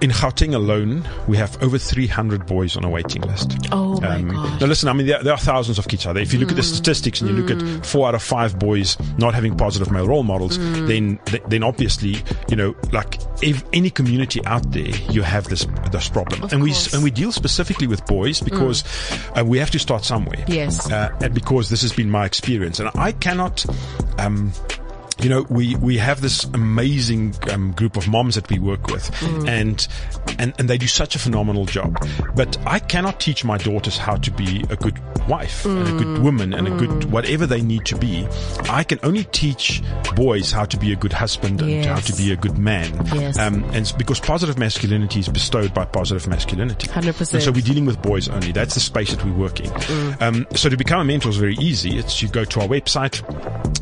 in 0.02 0.10
Gauteng 0.10 0.52
alone, 0.54 1.08
we 1.28 1.36
have 1.36 1.62
over 1.62 1.78
300 1.78 2.44
boys 2.46 2.76
on 2.76 2.84
a 2.84 2.90
waiting 2.90 3.22
list. 3.22 3.56
Oh 3.70 4.00
my 4.00 4.16
Um, 4.16 4.28
gosh. 4.28 4.60
now 4.60 4.66
listen, 4.66 4.88
I 4.88 4.92
mean, 4.92 5.06
there, 5.06 5.22
there 5.22 5.32
are 5.32 5.38
thousands 5.38 5.78
of 5.78 5.86
kids 5.88 6.06
out 6.06 6.14
there. 6.14 6.22
If 6.22 6.32
you 6.32 6.40
look 6.40 6.50
at 6.50 6.56
the 6.56 6.62
statistics 6.62 7.20
and 7.20 7.30
you 7.30 7.36
look 7.36 7.50
at 7.50 7.86
four 7.86 8.08
out 8.08 8.14
of 8.16 8.22
five 8.22 8.58
boys 8.58 8.96
not 9.16 9.32
having 9.34 9.56
positive 9.56 9.90
male 9.92 10.06
role 10.08 10.24
models, 10.24 10.58
then, 10.58 11.20
then 11.48 11.62
obviously, 11.62 12.16
you 12.48 12.56
know, 12.56 12.74
like 12.92 13.18
if 13.42 13.62
any 13.72 13.90
community 13.90 14.44
out 14.44 14.70
there, 14.72 14.88
you 15.10 15.22
have 15.22 15.44
this, 15.48 15.66
this 15.92 16.08
problem. 16.08 16.42
and 16.50 16.62
we, 16.62 16.70
course. 16.70 16.92
and 16.94 17.02
we 17.04 17.10
deal 17.10 17.30
specifically 17.32 17.86
with 17.86 18.04
boys 18.06 18.40
because 18.40 18.82
uh, 19.38 19.44
we 19.44 19.58
have 19.58 19.70
to 19.70 19.78
start 19.78 20.04
somewhere. 20.04 20.44
Yes. 20.48 20.90
Uh, 20.90 21.16
and 21.20 21.32
because 21.32 21.70
this 21.70 21.82
has 21.82 21.92
been 21.92 22.10
my 22.10 22.24
experience 22.26 22.80
and 22.80 22.90
I 22.96 23.12
cannot, 23.12 23.64
um, 24.18 24.52
you 25.20 25.28
know, 25.28 25.46
we, 25.48 25.76
we 25.76 25.98
have 25.98 26.20
this 26.20 26.44
amazing 26.44 27.34
um, 27.50 27.72
group 27.72 27.96
of 27.96 28.08
moms 28.08 28.34
that 28.34 28.48
we 28.50 28.58
work 28.58 28.86
with, 28.88 29.10
and, 29.46 29.86
and 30.38 30.54
and 30.58 30.68
they 30.68 30.78
do 30.78 30.86
such 30.86 31.14
a 31.14 31.18
phenomenal 31.18 31.66
job. 31.66 31.96
But 32.34 32.58
I 32.66 32.78
cannot 32.78 33.20
teach 33.20 33.44
my 33.44 33.58
daughters 33.58 33.98
how 33.98 34.16
to 34.16 34.30
be 34.30 34.64
a 34.70 34.76
good 34.76 34.98
wife, 35.28 35.64
and 35.64 35.88
a 35.88 36.04
good 36.04 36.22
woman, 36.22 36.54
and 36.54 36.66
a 36.66 36.70
good 36.70 37.10
whatever 37.10 37.46
they 37.46 37.60
need 37.60 37.84
to 37.86 37.96
be. 37.96 38.26
I 38.68 38.84
can 38.84 38.98
only 39.02 39.24
teach 39.24 39.82
boys 40.14 40.52
how 40.52 40.64
to 40.64 40.76
be 40.76 40.92
a 40.92 40.96
good 40.96 41.12
husband 41.12 41.60
and 41.62 41.84
how 41.84 42.00
to 42.00 42.12
be 42.16 42.32
a 42.32 42.36
good 42.36 42.58
man. 42.58 42.92
Yes. 43.14 43.38
Um, 43.38 43.64
and 43.64 43.76
it's 43.76 43.92
because 43.92 44.20
positive 44.20 44.58
masculinity 44.58 45.20
is 45.20 45.28
bestowed 45.28 45.74
by 45.74 45.84
positive 45.84 46.26
masculinity. 46.28 46.88
100%. 46.88 47.34
And 47.34 47.42
so 47.42 47.50
we're 47.52 47.62
dealing 47.62 47.86
with 47.86 48.00
boys 48.02 48.28
only. 48.28 48.52
That's 48.52 48.74
the 48.74 48.80
space 48.80 49.14
that 49.14 49.24
we 49.24 49.30
work 49.30 49.60
in. 49.60 49.70
Um, 50.20 50.46
so 50.54 50.68
to 50.68 50.76
become 50.76 51.00
a 51.00 51.04
mentor 51.04 51.30
is 51.30 51.36
very 51.36 51.56
easy. 51.56 51.98
It's 51.98 52.22
you 52.22 52.28
go 52.28 52.44
to 52.44 52.60
our 52.60 52.68
website. 52.68 53.22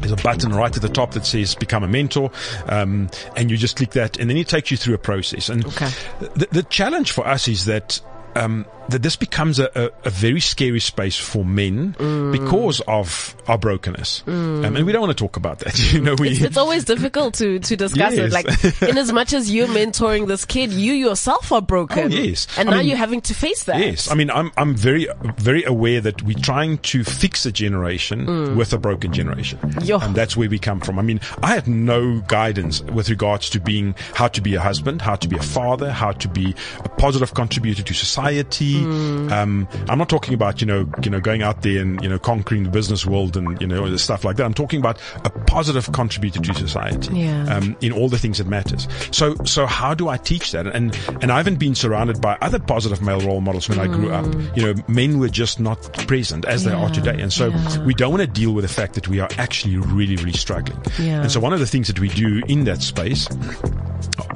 There's 0.01 0.13
a 0.13 0.17
button 0.17 0.53
right 0.53 0.75
at 0.75 0.83
the 0.83 0.89
top 0.89 1.13
that 1.13 1.27
says 1.31 1.55
"Become 1.55 1.85
a 1.85 1.89
Mentor," 1.89 2.31
um, 2.67 3.09
and 3.37 3.51
you 3.51 3.57
just 3.57 3.77
click 3.77 3.91
that, 3.93 4.19
and 4.19 4.29
then 4.29 4.37
it 4.37 4.49
takes 4.49 4.71
you 4.71 4.77
through 4.77 4.95
a 4.95 4.99
process. 4.99 5.49
And 5.49 5.65
Okay. 5.67 5.91
the, 6.35 6.49
the 6.51 6.63
challenge 6.65 7.13
for 7.13 7.27
us 7.27 7.49
is 7.49 7.65
that. 7.65 8.01
Um, 8.37 8.65
that 8.91 9.03
this 9.03 9.17
becomes 9.17 9.59
a, 9.59 9.71
a, 9.75 9.91
a 10.05 10.11
very 10.11 10.41
scary 10.41 10.81
space 10.81 11.17
for 11.17 11.45
men 11.45 11.95
mm. 11.95 12.33
because 12.33 12.81
of 12.87 13.35
our 13.47 13.59
brokenness, 13.59 14.23
mm. 14.27 14.65
um, 14.65 14.77
and 14.77 14.87
we 14.87 14.93
don't 14.93 15.03
want 15.03 15.17
to 15.17 15.23
talk 15.23 15.37
about 15.37 15.61
that. 15.61 15.79
You 15.91 16.01
know, 16.01 16.15
we 16.15 16.31
It's 16.31 16.57
always 16.57 16.85
difficult 16.85 17.35
to, 17.35 17.59
to 17.59 17.77
discuss 17.77 18.15
it. 18.15 18.31
Like, 18.31 18.47
in 18.83 18.97
as 18.97 19.13
much 19.13 19.33
as 19.33 19.51
you're 19.51 19.67
mentoring 19.67 20.29
this 20.29 20.45
kid, 20.45 20.73
you 20.73 20.93
yourself 20.93 21.51
are 21.51 21.63
broken. 21.63 22.13
Oh, 22.13 22.17
yes. 22.17 22.47
And 22.57 22.69
I 22.69 22.73
now 22.73 22.79
mean- 22.79 22.89
you're 22.89 22.97
having 22.97 23.21
to 23.23 23.35
face 23.35 23.65
that. 23.65 23.81
Yes, 23.81 24.11
I 24.11 24.15
mean, 24.15 24.31
I'm 24.31 24.53
I'm 24.57 24.77
very 24.77 25.09
very 25.37 25.65
aware 25.65 26.01
that 26.01 26.23
we're 26.23 26.39
trying 26.39 26.79
to 26.79 27.03
fix 27.03 27.45
a 27.45 27.53
generation 27.53 28.27
mm. 28.27 28.57
with 28.57 28.73
a 28.73 28.79
broken 28.79 29.13
generation, 29.13 29.59
Yo. 29.83 29.99
and 29.99 30.15
that's 30.15 30.37
where 30.37 30.49
we 30.49 30.59
come 30.59 30.81
from. 30.81 30.99
I 30.99 31.03
mean, 31.03 31.21
I 31.43 31.55
had 31.55 31.67
no 31.67 32.21
guidance 32.21 32.83
with 32.83 33.11
regards 33.11 33.51
to 33.51 33.61
being 33.61 33.95
how 34.15 34.29
to 34.29 34.41
be 34.41 34.55
a 34.55 34.61
husband, 34.61 35.03
how 35.03 35.17
to 35.17 35.29
be 35.29 35.37
a 35.37 35.43
father, 35.43 35.91
how 35.91 36.13
to 36.13 36.29
be 36.29 36.55
a 36.85 36.89
positive 36.89 37.35
contributor 37.35 37.83
to 37.83 37.95
society. 37.95 38.80
Um, 38.85 39.69
I'm 39.89 39.99
not 39.99 40.09
talking 40.09 40.35
about 40.35 40.61
you 40.61 40.67
know 40.67 40.89
you 41.03 41.11
know 41.11 41.21
going 41.21 41.43
out 41.43 41.63
there 41.63 41.81
and 41.83 42.03
you 42.03 42.09
know 42.09 42.19
conquering 42.19 42.65
the 42.65 42.71
business 42.71 43.05
world 43.07 43.37
and 43.37 43.61
you 43.61 43.67
know 43.67 43.97
stuff 43.97 44.25
like 44.25 44.37
that. 44.37 44.45
I'm 44.45 44.55
talking 44.55 44.81
about 44.81 44.99
a 45.25 45.31
positive 45.31 45.91
contributor 45.93 46.41
to 46.41 46.55
society 46.55 47.21
Yeah. 47.21 47.45
um, 47.55 47.77
in 47.81 47.93
all 47.93 48.09
the 48.09 48.19
things 48.19 48.39
that 48.39 48.47
matters. 48.47 48.87
So, 49.11 49.35
so 49.45 49.67
how 49.67 49.95
do 49.95 50.09
I 50.09 50.17
teach 50.17 50.53
that? 50.53 50.67
And 50.67 50.97
and 51.23 51.31
I 51.31 51.37
haven't 51.37 51.59
been 51.59 51.75
surrounded 51.75 52.21
by 52.21 52.37
other 52.41 52.59
positive 52.59 53.03
male 53.03 53.21
role 53.21 53.41
models 53.41 53.69
when 53.69 53.79
I 53.79 53.87
grew 53.87 54.11
up. 54.13 54.27
You 54.57 54.63
know, 54.75 54.83
men 54.89 55.19
were 55.19 55.29
just 55.29 55.61
not 55.61 55.83
present 56.07 56.45
as 56.45 56.65
they 56.65 56.73
are 56.73 56.91
today, 56.91 57.21
and 57.21 57.33
so 57.33 57.49
yeah. 57.49 57.85
we 57.85 57.95
don't 57.95 58.11
want 58.11 58.23
to 58.23 58.27
deal 58.27 58.53
with 58.53 58.63
the 58.65 58.69
fact 58.73 58.95
that 58.95 59.09
we 59.09 59.21
are 59.21 59.29
actually 59.39 59.77
really, 59.77 60.17
really 60.17 60.33
struggling. 60.33 60.79
Yeah. 60.99 61.23
And 61.23 61.31
so 61.31 61.41
one 61.41 61.53
of 61.53 61.61
the 61.61 61.67
things 61.67 61.87
that 61.89 61.99
we 62.01 62.09
do 62.09 62.43
in 62.49 62.65
that 62.65 62.83
space 62.83 63.29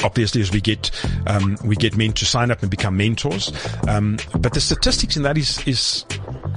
obviously 0.03 0.41
is 0.41 0.51
we 0.53 0.61
get 0.61 0.91
um, 1.27 1.57
we 1.65 1.77
get 1.77 1.97
men 1.97 2.13
to 2.13 2.25
sign 2.25 2.51
up 2.51 2.63
and 2.63 2.71
become 2.71 2.97
mentors 2.97 3.53
um, 3.89 4.19
but 4.39 4.53
the 4.53 4.61
statistics 4.61 5.17
in 5.17 5.23
that 5.23 5.37
is 5.39 5.59
is 5.67 6.05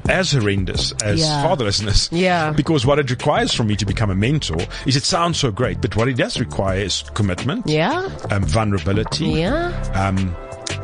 as 0.10 0.32
horrendous 0.32 0.94
as 1.04 1.20
Yeah. 1.20 1.44
fatherlessness 1.44 2.10
Yeah. 2.12 2.52
because 2.52 2.86
what 2.86 2.98
it 3.00 3.10
requires 3.10 3.54
from 3.54 3.68
me 3.68 3.76
to 3.76 3.86
become 3.86 4.10
a 4.10 4.16
mentor 4.16 4.58
is 4.86 4.96
it 4.96 5.04
sounds 5.04 5.38
so 5.38 5.52
great 5.52 5.82
but 5.82 5.96
what 5.96 6.08
it 6.08 6.16
does 6.16 6.40
require 6.40 6.80
is 6.80 7.04
commitment 7.14 7.68
Yeah. 7.68 8.08
um, 8.32 8.44
vulnerability 8.46 9.26
Yeah. 9.26 9.72
um, 9.94 10.36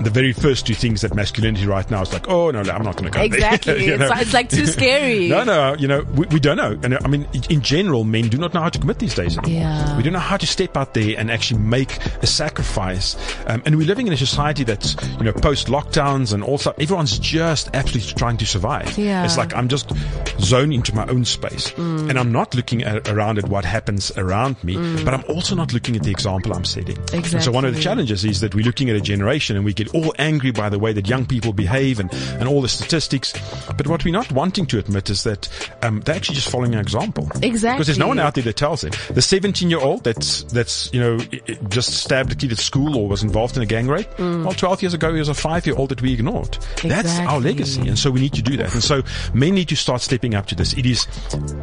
the 0.03 0.09
very 0.09 0.33
first 0.33 0.65
two 0.67 0.73
things 0.73 1.01
that 1.01 1.13
masculinity 1.15 1.65
right 1.65 1.89
now 1.89 2.01
is 2.01 2.11
like, 2.13 2.27
oh 2.29 2.51
no, 2.51 2.59
I'm 2.59 2.83
not 2.83 2.95
going 2.97 3.11
to 3.11 3.17
go 3.17 3.19
there. 3.19 3.23
Exactly. 3.33 3.85
You 3.85 3.97
know? 3.97 4.09
it's, 4.11 4.21
it's 4.23 4.33
like 4.33 4.49
too 4.49 4.65
scary. 4.67 5.29
No, 5.33 5.43
no, 5.43 5.75
you 5.75 5.87
know, 5.87 6.03
we, 6.15 6.25
we 6.27 6.39
don't 6.39 6.57
know. 6.57 6.77
And 6.83 6.93
uh, 6.93 6.99
I 7.03 7.07
mean, 7.07 7.27
in 7.49 7.61
general, 7.61 8.03
men 8.03 8.27
do 8.29 8.37
not 8.37 8.53
know 8.53 8.61
how 8.61 8.69
to 8.69 8.79
commit 8.79 8.99
these 8.99 9.15
days 9.15 9.37
anymore. 9.37 9.61
Yeah. 9.61 9.97
We 9.97 10.03
don't 10.03 10.13
know 10.13 10.19
how 10.19 10.37
to 10.37 10.45
step 10.47 10.77
out 10.77 10.93
there 10.93 11.15
and 11.17 11.31
actually 11.31 11.59
make 11.61 11.97
a 12.21 12.27
sacrifice. 12.27 13.15
Um, 13.47 13.63
and 13.65 13.77
we're 13.77 13.87
living 13.87 14.07
in 14.07 14.13
a 14.13 14.17
society 14.17 14.63
that's, 14.63 14.95
you 15.17 15.23
know, 15.23 15.33
post 15.33 15.67
lockdowns 15.67 16.33
and 16.33 16.43
also 16.43 16.73
everyone's 16.79 17.17
just 17.19 17.69
absolutely 17.73 18.13
trying 18.13 18.37
to 18.37 18.45
survive. 18.45 18.97
Yeah. 18.97 19.25
It's 19.25 19.37
like 19.37 19.53
I'm 19.55 19.67
just 19.67 19.91
zoned 20.39 20.73
into 20.73 20.93
my 20.95 21.05
own 21.07 21.25
space 21.25 21.71
Mm. 21.73 22.09
and 22.09 22.19
I'm 22.19 22.31
not 22.31 22.53
looking 22.55 22.83
at, 22.83 23.07
around 23.09 23.37
at 23.37 23.47
what 23.49 23.65
happens 23.65 24.11
around 24.17 24.61
me, 24.63 24.75
but 25.03 25.13
I'm 25.13 25.23
also 25.29 25.55
not 25.55 25.73
looking 25.73 25.95
at 25.95 26.03
the 26.03 26.11
example 26.11 26.53
I'm 26.53 26.65
setting. 26.65 26.97
And 27.13 27.25
so 27.43 27.51
one 27.51 27.65
of 27.65 27.73
the 27.73 27.81
challenges 27.81 28.25
is 28.25 28.41
that 28.41 28.53
we're 28.53 28.65
looking 28.65 28.89
at 28.89 28.95
a 28.95 29.01
generation 29.01 29.55
and 29.55 29.65
we 29.65 29.73
get 29.73 29.92
all 29.93 30.13
angry 30.17 30.51
by 30.51 30.69
the 30.69 30.79
way 30.79 30.93
that 30.93 31.07
young 31.07 31.25
people 31.25 31.53
behave 31.53 31.99
and, 31.99 32.11
and 32.13 32.47
all 32.47 32.61
the 32.61 32.67
statistics. 32.67 33.33
But 33.77 33.87
what 33.87 34.03
we're 34.03 34.13
not 34.13 34.31
wanting 34.31 34.65
to 34.67 34.79
admit 34.79 35.09
is 35.09 35.23
that 35.23 35.49
um, 35.81 36.01
they're 36.01 36.15
actually 36.15 36.35
just 36.35 36.49
following 36.49 36.73
an 36.73 36.79
example. 36.79 37.29
Exactly. 37.41 37.77
Because 37.77 37.87
there's 37.87 37.99
no 37.99 38.07
one 38.07 38.19
out 38.19 38.35
there 38.35 38.43
that 38.43 38.57
tells 38.57 38.83
it. 38.83 38.97
The 39.11 39.21
17 39.21 39.69
year 39.69 39.79
old 39.79 40.03
that's, 40.03 40.43
that's, 40.43 40.91
you 40.93 40.99
know, 40.99 41.17
just 41.69 41.93
stabbed 41.93 42.31
a 42.31 42.35
kid 42.35 42.51
at 42.51 42.57
school 42.57 42.97
or 42.97 43.07
was 43.07 43.23
involved 43.23 43.57
in 43.57 43.63
a 43.63 43.65
gang 43.65 43.87
rape. 43.87 44.07
Well, 44.19 44.53
12 44.53 44.81
years 44.81 44.93
ago, 44.93 45.13
he 45.13 45.19
was 45.19 45.29
a 45.29 45.33
five 45.33 45.65
year 45.65 45.75
old 45.75 45.89
that 45.89 46.01
we 46.01 46.13
ignored. 46.13 46.55
Exactly. 46.55 46.89
That's 46.89 47.19
our 47.19 47.39
legacy. 47.39 47.87
And 47.87 47.97
so 47.97 48.11
we 48.11 48.19
need 48.21 48.33
to 48.33 48.41
do 48.41 48.57
that. 48.57 48.73
And 48.73 48.83
so 48.83 49.03
men 49.33 49.55
need 49.55 49.69
to 49.69 49.75
start 49.75 50.01
stepping 50.01 50.35
up 50.35 50.47
to 50.47 50.55
this. 50.55 50.73
It 50.73 50.85
is, 50.85 51.07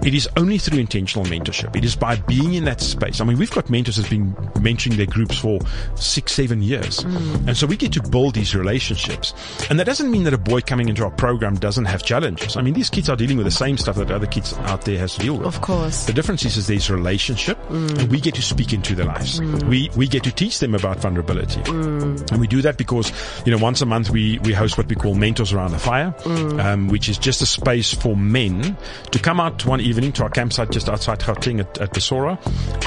it 0.05 0.15
is 0.15 0.29
only 0.37 0.59
through 0.59 0.79
intentional 0.79 1.25
mentorship. 1.27 1.77
It 1.77 1.85
is 1.85 1.97
by 1.97 2.17
being 2.17 2.55
in 2.55 2.65
that 2.65 2.81
space. 2.81 3.21
I 3.21 3.25
mean, 3.25 3.39
we've 3.39 3.51
got 3.51 3.71
mentors 3.71 3.97
that's 3.97 4.09
been 4.09 4.33
mentoring 4.55 4.97
their 4.97 5.07
groups 5.07 5.39
for 5.39 5.59
six, 5.97 6.33
seven 6.33 6.63
years. 6.63 7.01
And 7.01 7.57
so 7.57 7.67
we 7.67 7.77
get 7.77 7.93
to 7.95 8.03
build 8.11 8.35
these 8.35 8.55
relationships. 8.55 9.33
And 9.71 9.79
that 9.79 9.85
doesn't 9.85 10.11
mean 10.11 10.25
that 10.25 10.35
a 10.35 10.39
boy 10.39 10.61
coming 10.61 10.89
into 10.89 11.05
our 11.05 11.11
program 11.11 11.57
doesn't 11.57 11.87
have 11.87 12.03
challenges. 12.03 12.57
I 12.57 12.63
mean, 12.63 12.75
these 12.75 12.91
kids 12.91 13.09
are 13.09 13.17
dealing 13.17 13.37
with 13.37 13.47
the 13.47 13.51
same 13.51 13.79
stuff 13.79 13.97
that 13.97 14.11
other 14.11 14.27
kids 14.27 14.53
out 14.55 14.83
there 14.83 14.99
has 14.99 15.15
to 15.15 15.21
deal 15.21 15.39
with. 15.39 15.47
Of 15.47 15.61
course. 15.61 16.05
The 16.05 16.13
difference 16.13 16.45
is, 16.45 16.57
is 16.57 16.67
there's 16.67 16.91
relationship 16.91 17.59
and 17.71 18.11
we 18.11 18.21
get 18.21 18.35
to 18.35 18.43
speak 18.43 18.73
into 18.73 18.95
their 18.95 19.07
lives. 19.07 19.41
We, 19.41 19.91
we 19.97 20.07
get 20.07 20.25
to 20.25 20.33
teach 20.33 20.59
them 20.59 20.75
about 20.75 20.99
vulnerability. 20.99 21.63
And 21.71 22.39
we 22.39 22.47
do 22.47 22.63
that 22.63 22.77
because, 22.77 23.13
you 23.47 23.53
know, 23.53 23.59
once 23.59 23.81
a 23.81 23.87
month 23.87 24.11
we, 24.11 24.39
we 24.41 24.53
host 24.53 24.77
what 24.77 24.89
we 24.89 24.97
call 24.97 25.15
Mentors 25.15 25.53
Around 25.53 25.73
the 25.73 25.79
Fire, 25.79 26.15
um, 26.61 26.89
which 26.89 27.09
is 27.09 27.19
just 27.19 27.43
a 27.43 27.47
space 27.47 27.95
for 27.95 28.17
men 28.17 28.77
to 29.11 29.19
come 29.19 29.41
out 29.41 29.65
one 29.65 29.81
evening 29.81 30.13
to 30.13 30.23
our 30.23 30.31
campsite 30.31 30.71
just 30.71 30.89
outside 30.89 31.21
Gauteng 31.21 31.61
at, 31.61 31.79
at 31.79 31.93
Basora 31.93 32.39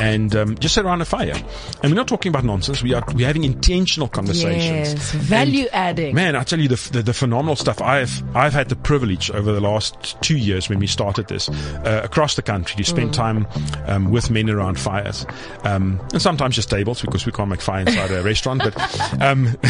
and 0.02 0.36
um, 0.36 0.58
just 0.58 0.76
sit 0.76 0.86
around 0.86 1.02
a 1.02 1.06
fire. 1.06 1.34
And 1.82 1.92
we're 1.92 1.96
not 1.96 2.08
talking 2.08 2.30
about 2.30 2.44
nonsense. 2.44 2.84
We 2.84 2.94
are, 2.94 3.04
we're 3.14 3.28
having 3.28 3.44
intentional 3.44 4.08
conversations. 4.08 4.94
Yes. 4.94 5.13
Value 5.14 5.66
And, 5.72 5.74
adding. 5.74 6.16
Man, 6.16 6.36
I 6.36 6.44
tell 6.44 6.60
you 6.60 6.68
the, 6.68 6.90
the 6.92 7.02
the 7.04 7.14
phenomenal 7.14 7.56
stuff. 7.56 7.82
I've 7.82 8.24
I've 8.36 8.54
had 8.54 8.70
the 8.70 8.76
privilege 8.76 9.30
over 9.32 9.52
the 9.52 9.62
last 9.62 10.20
two 10.22 10.38
years 10.38 10.70
when 10.70 10.80
we 10.80 10.88
started 10.88 11.28
this 11.28 11.50
uh, 11.50 12.02
across 12.04 12.36
the 12.36 12.42
country 12.42 12.76
to 12.78 12.84
spend 12.84 13.14
time 13.14 13.48
um, 13.88 14.12
with 14.12 14.30
men 14.30 14.50
around 14.50 14.80
fires, 14.80 15.26
um, 15.64 16.00
and 16.12 16.22
sometimes 16.22 16.56
just 16.56 16.70
tables 16.70 17.02
because 17.02 17.26
we 17.26 17.32
can't 17.32 17.50
make 17.50 17.62
fire 17.62 17.82
inside 17.82 18.12
a 18.12 18.22
restaurant. 18.24 18.64
But 18.64 19.22
um, 19.22 19.56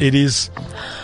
it 0.00 0.14
is 0.14 0.50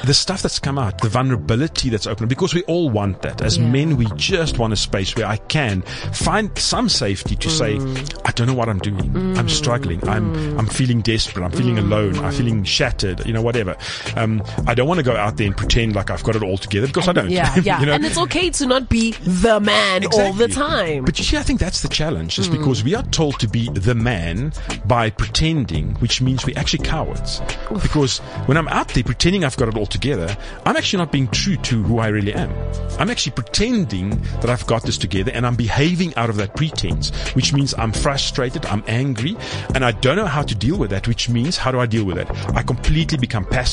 the 0.05 0.15
stuff 0.15 0.43
that's 0.43 0.59
come 0.59 0.79
out, 0.79 1.01
the 1.01 1.09
vulnerability 1.09 1.91
that's 1.91 2.07
open 2.07 2.29
because 2.29 2.55
we 2.55 2.63
all 2.65 2.91
want 2.91 3.23
that. 3.23 3.41
As 3.41 3.59
Yeah. 3.59 3.71
men, 3.71 3.97
we 3.97 4.07
just 4.17 4.59
want 4.59 4.73
a 4.73 4.77
space 4.77 5.15
where 5.17 5.27
I 5.27 5.37
can 5.37 5.83
find 6.13 6.57
some 6.59 6.89
safety 6.89 7.37
to 7.37 7.51
say, 7.51 7.77
I 8.25 8.31
don't 8.33 8.47
know 8.47 8.55
what 8.55 8.69
I'm 8.69 8.79
doing. 8.79 9.37
I'm 9.39 9.49
struggling. 9.49 10.07
I'm 10.09 10.35
I'm 10.59 10.67
feeling 10.67 11.01
desperate. 11.03 11.45
I'm 11.45 11.51
feeling 11.53 11.79
alone. 11.79 12.17
I'm 12.19 12.33
feeling 12.33 12.65
shattered. 12.65 13.25
You 13.27 13.33
know, 13.33 13.43
whatever. 13.43 13.74
Um, 14.17 14.43
I 14.67 14.75
don't 14.75 14.89
want 14.89 14.99
to 14.99 15.05
go 15.05 15.17
out 15.17 15.37
there 15.37 15.47
and 15.47 15.57
pretend 15.57 15.95
like 15.95 16.11
I've 16.11 16.23
got 16.23 16.37
it 16.37 16.43
all 16.43 16.59
together 16.59 16.87
because 16.87 17.09
I 17.09 17.13
don't. 17.13 17.31
Yeah, 17.31 17.55
yeah. 17.63 17.81
you 17.81 17.87
know? 17.87 17.93
And 17.93 18.05
it's 18.05 18.19
okay 18.19 18.51
to 18.51 18.67
not 18.67 18.89
be 18.89 19.13
the 19.13 19.61
man 19.61 20.05
all 20.13 20.33
the 20.33 20.49
time. 20.49 21.05
But 21.05 21.19
you 21.19 21.25
see, 21.25 21.37
I 21.37 21.43
think 21.43 21.61
that's 21.61 21.83
the 21.83 21.89
challenge, 21.89 22.39
is 22.39 22.49
because 22.49 22.85
we 22.85 22.95
are 22.95 23.03
told 23.05 23.41
to 23.41 23.49
be 23.49 23.69
the 23.71 23.95
man 23.95 24.53
by 24.87 25.11
pretending, 25.11 25.95
which 25.97 26.21
means 26.21 26.45
we're 26.45 26.59
actually 26.59 26.85
cowards. 26.85 27.41
Because 27.71 28.19
when 28.47 28.57
I'm 28.57 28.69
out 28.69 28.89
there 28.89 29.05
pretending 29.05 29.45
I've 29.45 29.57
got 29.57 29.69
it 29.69 29.77
all 29.77 29.87
together, 29.87 30.37
I'm 30.65 30.77
actually 30.77 30.99
not 30.99 31.13
being 31.13 31.29
true 31.29 31.57
to 31.57 31.83
who 31.83 31.99
I 31.99 32.09
really 32.09 32.35
am. 32.35 32.51
I'm 32.99 33.11
actually 33.11 33.33
pretending 33.33 34.11
that 34.41 34.51
I've 34.51 34.67
got 34.67 34.83
this 34.83 34.99
together 34.99 35.33
and 35.33 35.47
I'm 35.47 35.57
behaving 35.57 36.15
out 36.17 36.31
of 36.31 36.37
that 36.37 36.55
pretense, 36.55 37.11
which 37.35 37.53
means 37.53 37.75
I'm 37.77 37.93
frustrated, 37.93 38.67
I'm 38.67 38.85
angry, 38.87 39.37
and 39.75 39.85
I 39.85 39.93
don't 39.93 40.17
know 40.17 40.27
how 40.27 40.43
to 40.43 40.55
deal 40.55 40.79
with 40.79 40.91
that, 40.91 41.09
which 41.09 41.29
means 41.29 41.57
how 41.57 41.73
do 41.73 41.81
I 41.81 41.87
deal 41.87 42.05
with 42.05 42.19
it? 42.19 42.29
I 42.55 42.63
completely 42.63 43.19
become 43.19 43.45
passive, 43.45 43.64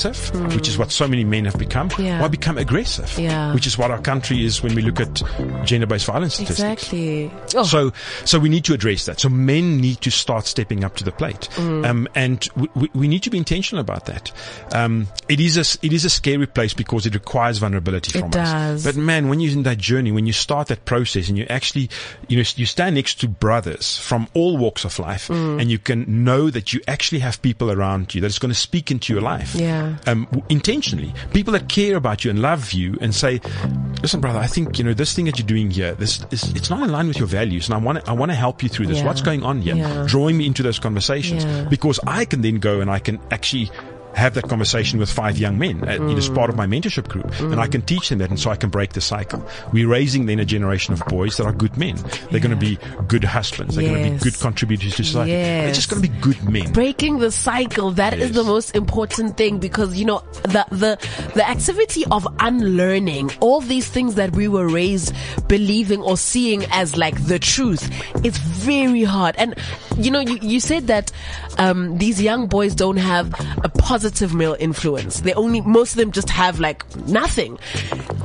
which 0.55 0.67
is 0.67 0.77
what 0.77 0.91
so 0.91 1.07
many 1.07 1.23
men 1.23 1.45
have 1.45 1.57
become. 1.57 1.89
Yeah. 1.97 2.23
or 2.23 2.29
become 2.29 2.57
aggressive, 2.57 3.17
Yeah. 3.17 3.53
which 3.53 3.67
is 3.67 3.77
what 3.77 3.91
our 3.91 3.99
country 4.01 4.43
is 4.45 4.63
when 4.63 4.73
we 4.75 4.81
look 4.81 4.99
at 4.99 5.21
gender-based 5.65 6.05
violence 6.05 6.35
statistics. 6.35 6.83
Exactly. 6.83 7.31
Oh, 7.55 7.63
So, 7.63 7.91
so 8.25 8.39
we 8.39 8.49
need 8.49 8.63
to 8.65 8.73
address 8.73 9.05
that. 9.05 9.19
So 9.19 9.29
men 9.29 9.77
need 9.77 10.01
to 10.01 10.11
start 10.11 10.45
stepping 10.47 10.83
up 10.83 10.95
to 10.97 11.03
the 11.03 11.11
plate, 11.11 11.49
Mm. 11.57 11.85
um, 11.87 12.07
and 12.15 12.47
we, 12.55 12.67
we, 12.75 12.89
we 12.93 13.07
need 13.07 13.23
to 13.23 13.29
be 13.29 13.37
intentional 13.37 13.81
about 13.81 14.05
that. 14.05 14.31
Um, 14.73 15.07
it 15.29 15.39
is 15.39 15.57
a 15.57 15.85
it 15.85 15.93
is 15.93 16.05
a 16.05 16.09
scary 16.09 16.47
place 16.47 16.73
because 16.73 17.05
it 17.05 17.13
requires 17.13 17.57
vulnerability 17.59 18.11
from 18.11 18.25
It 18.29 18.31
does. 18.31 18.53
us. 18.53 18.83
But 18.83 18.95
man, 18.99 19.29
when 19.29 19.39
you're 19.39 19.51
in 19.53 19.63
that 19.63 19.77
journey, 19.77 20.11
when 20.11 20.25
you 20.25 20.33
start 20.33 20.67
that 20.69 20.85
process, 20.85 21.29
and 21.29 21.37
you 21.37 21.45
actually, 21.49 21.89
you 22.27 22.37
know, 22.37 22.43
you 22.55 22.65
stand 22.65 22.95
next 22.95 23.19
to 23.21 23.27
brothers 23.27 23.97
from 23.97 24.27
all 24.33 24.57
walks 24.57 24.85
of 24.85 24.97
life, 24.99 25.27
Mm. 25.27 25.61
and 25.61 25.71
you 25.71 25.77
can 25.79 26.23
know 26.23 26.49
that 26.49 26.73
you 26.73 26.81
actually 26.87 27.19
have 27.19 27.41
people 27.41 27.71
around 27.71 28.13
you 28.15 28.21
that 28.21 28.27
is 28.27 28.39
going 28.39 28.53
to 28.53 28.59
speak 28.59 28.91
into 28.91 29.13
your 29.13 29.21
life, 29.21 29.55
Yeah. 29.55 29.80
Um, 30.07 30.27
intentionally. 30.49 31.13
People 31.33 31.53
that 31.53 31.69
care 31.69 31.95
about 31.95 32.23
you 32.23 32.29
and 32.31 32.41
love 32.41 32.71
you 32.73 32.97
and 33.01 33.13
say, 33.13 33.39
listen, 34.01 34.19
brother, 34.21 34.39
I 34.39 34.47
think, 34.47 34.77
you 34.77 34.83
know, 34.83 34.93
this 34.93 35.13
thing 35.15 35.25
that 35.25 35.37
you're 35.39 35.47
doing 35.47 35.71
here, 35.71 35.93
this 35.95 36.23
is, 36.31 36.53
it's 36.55 36.69
not 36.69 36.83
in 36.83 36.91
line 36.91 37.07
with 37.07 37.17
your 37.17 37.27
values. 37.27 37.67
And 37.67 37.75
I 37.75 37.77
want 37.77 38.03
to, 38.03 38.09
I 38.09 38.13
want 38.13 38.31
to 38.31 38.35
help 38.35 38.63
you 38.63 38.69
through 38.69 38.87
this. 38.87 38.99
Yeah. 38.99 39.05
What's 39.05 39.21
going 39.21 39.43
on 39.43 39.61
here? 39.61 39.75
Yeah. 39.75 40.05
Drawing 40.07 40.37
me 40.37 40.45
into 40.45 40.63
those 40.63 40.79
conversations 40.79 41.43
Yeah. 41.45 41.63
because 41.65 41.99
I 42.07 42.25
can 42.25 42.41
then 42.41 42.55
go 42.59 42.81
and 42.81 42.89
I 42.89 42.99
can 42.99 43.19
actually 43.31 43.69
have 44.15 44.33
that 44.33 44.43
conversation 44.49 44.99
with 44.99 45.09
five 45.11 45.37
young 45.37 45.57
men 45.57 45.83
uh, 45.83 45.97
Mm. 46.01 46.17
as 46.17 46.29
part 46.29 46.49
of 46.49 46.55
my 46.55 46.65
mentorship 46.67 47.07
group 47.07 47.31
and 47.39 47.59
I 47.59 47.67
can 47.67 47.81
teach 47.81 48.09
them 48.09 48.17
that 48.19 48.29
and 48.29 48.39
so 48.39 48.49
I 48.51 48.55
can 48.55 48.69
break 48.69 48.93
the 48.93 49.01
cycle. 49.01 49.45
We're 49.71 49.87
raising 49.87 50.25
then 50.25 50.39
a 50.39 50.45
generation 50.45 50.93
of 50.93 51.03
boys 51.05 51.37
that 51.37 51.45
are 51.45 51.53
good 51.53 51.77
men. 51.77 51.95
They're 52.29 52.39
going 52.41 52.51
to 52.51 52.55
be 52.55 52.77
good 53.07 53.23
husbands. 53.23 53.75
They're 53.75 53.87
going 53.89 54.03
to 54.03 54.11
be 54.11 54.17
good 54.23 54.37
contributors 54.39 54.95
to 54.95 55.03
society. 55.03 55.31
They're 55.31 55.73
just 55.73 55.89
going 55.89 56.01
to 56.01 56.09
be 56.09 56.17
good 56.19 56.43
men. 56.49 56.71
breaking 56.73 57.19
the 57.19 57.31
cycle 57.31 57.91
that 57.91 58.13
is 58.13 58.29
Yes. 58.31 58.35
the 58.35 58.43
most 58.43 58.75
important 58.75 59.37
thing 59.37 59.59
because 59.59 59.97
you 59.97 60.05
know 60.05 60.23
the 60.43 60.65
the 60.71 60.97
the 61.35 61.47
activity 61.47 62.03
of 62.11 62.27
unlearning 62.39 63.31
all 63.39 63.61
these 63.61 63.87
things 63.87 64.15
that 64.15 64.31
we 64.35 64.47
were 64.47 64.67
raised 64.67 65.13
believing 65.47 66.01
or 66.01 66.17
seeing 66.17 66.65
as 66.71 66.97
like 66.97 67.15
the 67.27 67.39
truth. 67.39 67.89
It's 68.25 68.37
very 68.37 69.03
hard 69.03 69.35
and 69.37 69.55
you 69.97 70.11
know 70.11 70.19
you, 70.19 70.37
you 70.41 70.59
said 70.59 70.87
that 70.87 71.11
um, 71.57 71.97
these 71.97 72.21
young 72.21 72.47
boys 72.47 72.75
don't 72.75 72.97
have 72.97 73.33
a 73.63 73.69
positive 73.69 74.00
male 74.33 74.55
influence. 74.59 75.21
They 75.21 75.33
only 75.33 75.61
most 75.61 75.91
of 75.91 75.97
them 75.97 76.11
just 76.11 76.29
have 76.29 76.59
like 76.59 76.83
nothing. 77.07 77.59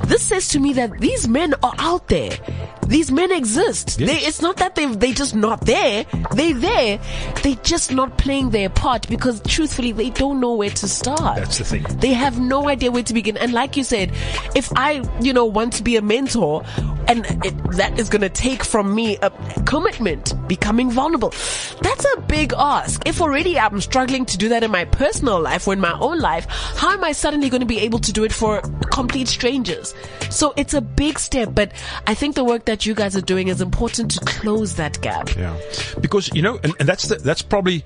This 0.07 0.23
says 0.23 0.49
to 0.49 0.59
me 0.59 0.73
that 0.75 0.99
these 1.01 1.27
men 1.29 1.55
are 1.63 1.75
out 1.79 2.09
there 2.09 2.39
these 2.87 3.11
men 3.11 3.33
exist. 3.33 3.99
Yes. 4.01 4.11
they, 4.11 4.27
it's 4.27 4.43
not 4.43 4.57
that 4.59 4.75
they 4.75 4.87
they 4.87 5.13
just 5.13 5.35
not 5.35 5.61
there. 5.63 6.05
They're 6.33 6.55
there. 6.55 7.01
They 7.43 7.55
just 7.57 7.93
not 7.93 8.19
playing 8.19 8.51
their 8.51 8.69
part 8.69 9.09
because 9.09 9.41
truthfully 9.47 9.93
they 9.93 10.11
don't 10.11 10.41
know 10.41 10.55
where 10.55 10.71
to 10.71 10.89
start. 10.89 11.37
That's 11.37 11.59
the 11.59 11.65
thing. 11.65 11.83
they 12.01 12.13
have 12.13 12.39
no 12.41 12.69
idea 12.69 12.91
where 12.91 13.03
to 13.03 13.15
begin. 13.15 13.37
And 13.37 13.53
like 13.53 13.77
you 13.77 13.85
said 13.85 14.13
if 14.55 14.73
i 14.77 15.03
you 15.21 15.33
know 15.33 15.45
want 15.45 15.73
to 15.75 15.83
be 15.83 15.97
a 15.97 16.03
mentor 16.03 16.65
and 17.09 17.25
it, 17.45 17.55
that 17.73 17.99
is 17.99 18.09
going 18.09 18.23
to 18.23 18.29
take 18.29 18.65
from 18.65 18.95
me 18.95 19.17
a 19.23 19.31
commitment 19.65 20.33
becoming 20.49 20.91
vulnerable 20.91 21.31
that's 21.83 22.07
a 22.17 22.21
big 22.23 22.53
ask. 22.57 23.07
If 23.07 23.21
already 23.21 23.59
i'm 23.59 23.81
struggling 23.81 24.25
to 24.27 24.39
do 24.39 24.49
that 24.49 24.63
in 24.63 24.71
my 24.71 24.85
personal 24.85 25.41
life 25.41 25.67
or 25.67 25.73
in 25.73 25.81
my 25.81 25.97
own 25.99 26.19
life 26.19 26.47
how 26.49 26.93
am 26.93 27.05
i 27.05 27.13
suddenly 27.13 27.49
going 27.49 27.61
to 27.61 27.67
be 27.67 27.81
able 27.81 27.99
to 28.01 28.13
do 28.13 28.25
it 28.25 28.33
for 28.33 28.61
complete 28.93 29.29
strangers? 29.29 29.95
So 30.31 30.53
it's 30.57 30.75
a 30.75 30.81
big 30.81 31.19
step 31.19 31.51
but 31.55 31.73
i 32.07 32.15
think 32.15 32.35
the 32.35 32.45
work 32.45 32.65
that 32.67 32.76
you 32.85 32.95
guys 32.95 33.17
are 33.17 33.23
doing 33.23 33.49
is 33.49 33.61
important 33.61 34.11
to 34.11 34.21
close 34.25 34.75
that 34.75 35.01
gap 35.01 35.35
Yeah, 35.37 35.57
because 36.01 36.29
you 36.35 36.43
know, 36.43 36.59
and, 36.63 36.75
and 36.79 36.89
that's 36.89 37.09
the, 37.09 37.17
that's 37.17 37.43
probably. 37.43 37.85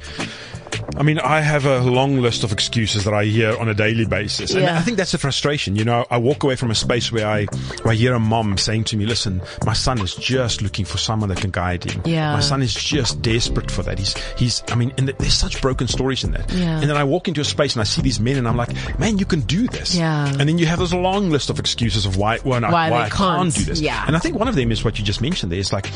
I 0.97 1.03
mean, 1.03 1.19
I 1.19 1.41
have 1.41 1.65
a 1.67 1.81
long 1.81 2.21
list 2.21 2.45
of 2.45 2.53
excuses 2.53 3.05
that 3.05 3.15
I 3.15 3.25
hear 3.25 3.57
on 3.59 3.69
a 3.69 3.75
daily 3.75 4.05
basis, 4.05 4.53
and 4.53 4.63
Yeah. 4.63 4.77
I 4.79 4.81
think 4.83 4.97
that's 4.97 5.15
a 5.15 5.19
frustration. 5.19 5.77
You 5.77 5.85
know, 5.85 6.05
I 6.11 6.19
walk 6.19 6.43
away 6.43 6.57
from 6.57 6.71
a 6.71 6.75
space 6.75 7.11
where 7.13 7.27
I 7.27 7.45
where 7.83 7.93
I 7.93 7.95
hear 7.95 8.15
a 8.15 8.19
mom 8.21 8.59
saying 8.59 8.85
to 8.85 8.97
me, 8.97 9.07
"Listen, 9.07 9.41
my 9.65 9.73
son 9.73 10.01
is 10.01 10.15
just 10.15 10.63
looking 10.63 10.85
for 10.85 10.99
someone 10.99 11.29
that 11.31 11.39
can 11.41 11.51
guide 11.51 11.85
him. 11.85 12.03
Yeah. 12.05 12.33
My 12.33 12.41
son 12.41 12.61
is 12.63 12.75
just 12.75 13.23
desperate 13.23 13.71
for 13.71 13.83
that. 13.85 13.99
He's 13.99 14.15
he's. 14.37 14.63
I 14.71 14.75
mean, 14.75 14.93
and 14.99 15.09
there's 15.19 15.35
such 15.35 15.61
broken 15.63 15.87
stories 15.89 16.25
in 16.25 16.33
that. 16.33 16.53
Yeah. 16.53 16.81
And 16.81 16.91
then 16.91 16.97
I 16.97 17.05
walk 17.05 17.29
into 17.29 17.41
a 17.41 17.45
space 17.45 17.75
and 17.75 17.81
I 17.81 17.85
see 17.85 18.03
these 18.03 18.21
men, 18.21 18.37
and 18.37 18.47
I'm 18.49 18.57
like, 18.57 18.71
man, 18.99 19.19
you 19.19 19.25
can 19.25 19.41
do 19.41 19.67
this. 19.69 19.95
Yeah. 19.95 20.27
And 20.29 20.49
then 20.49 20.59
you 20.59 20.67
have 20.67 20.79
this 20.81 20.93
long 20.93 21.31
list 21.31 21.51
of 21.51 21.59
excuses 21.59 22.05
of 22.05 22.17
why 22.17 22.39
why, 22.39 22.59
Why 22.61 22.91
why 22.91 22.97
I 23.03 23.09
can't 23.09 23.43
can't. 23.43 23.55
do 23.55 23.65
this. 23.65 23.81
Yeah. 23.81 24.05
And 24.07 24.17
I 24.17 24.19
think 24.19 24.37
one 24.39 24.49
of 24.49 24.55
them 24.55 24.71
is 24.73 24.85
what 24.85 24.99
you 24.99 25.05
just 25.05 25.21
mentioned. 25.21 25.53
There 25.53 25.59
is 25.59 25.73
like 25.73 25.89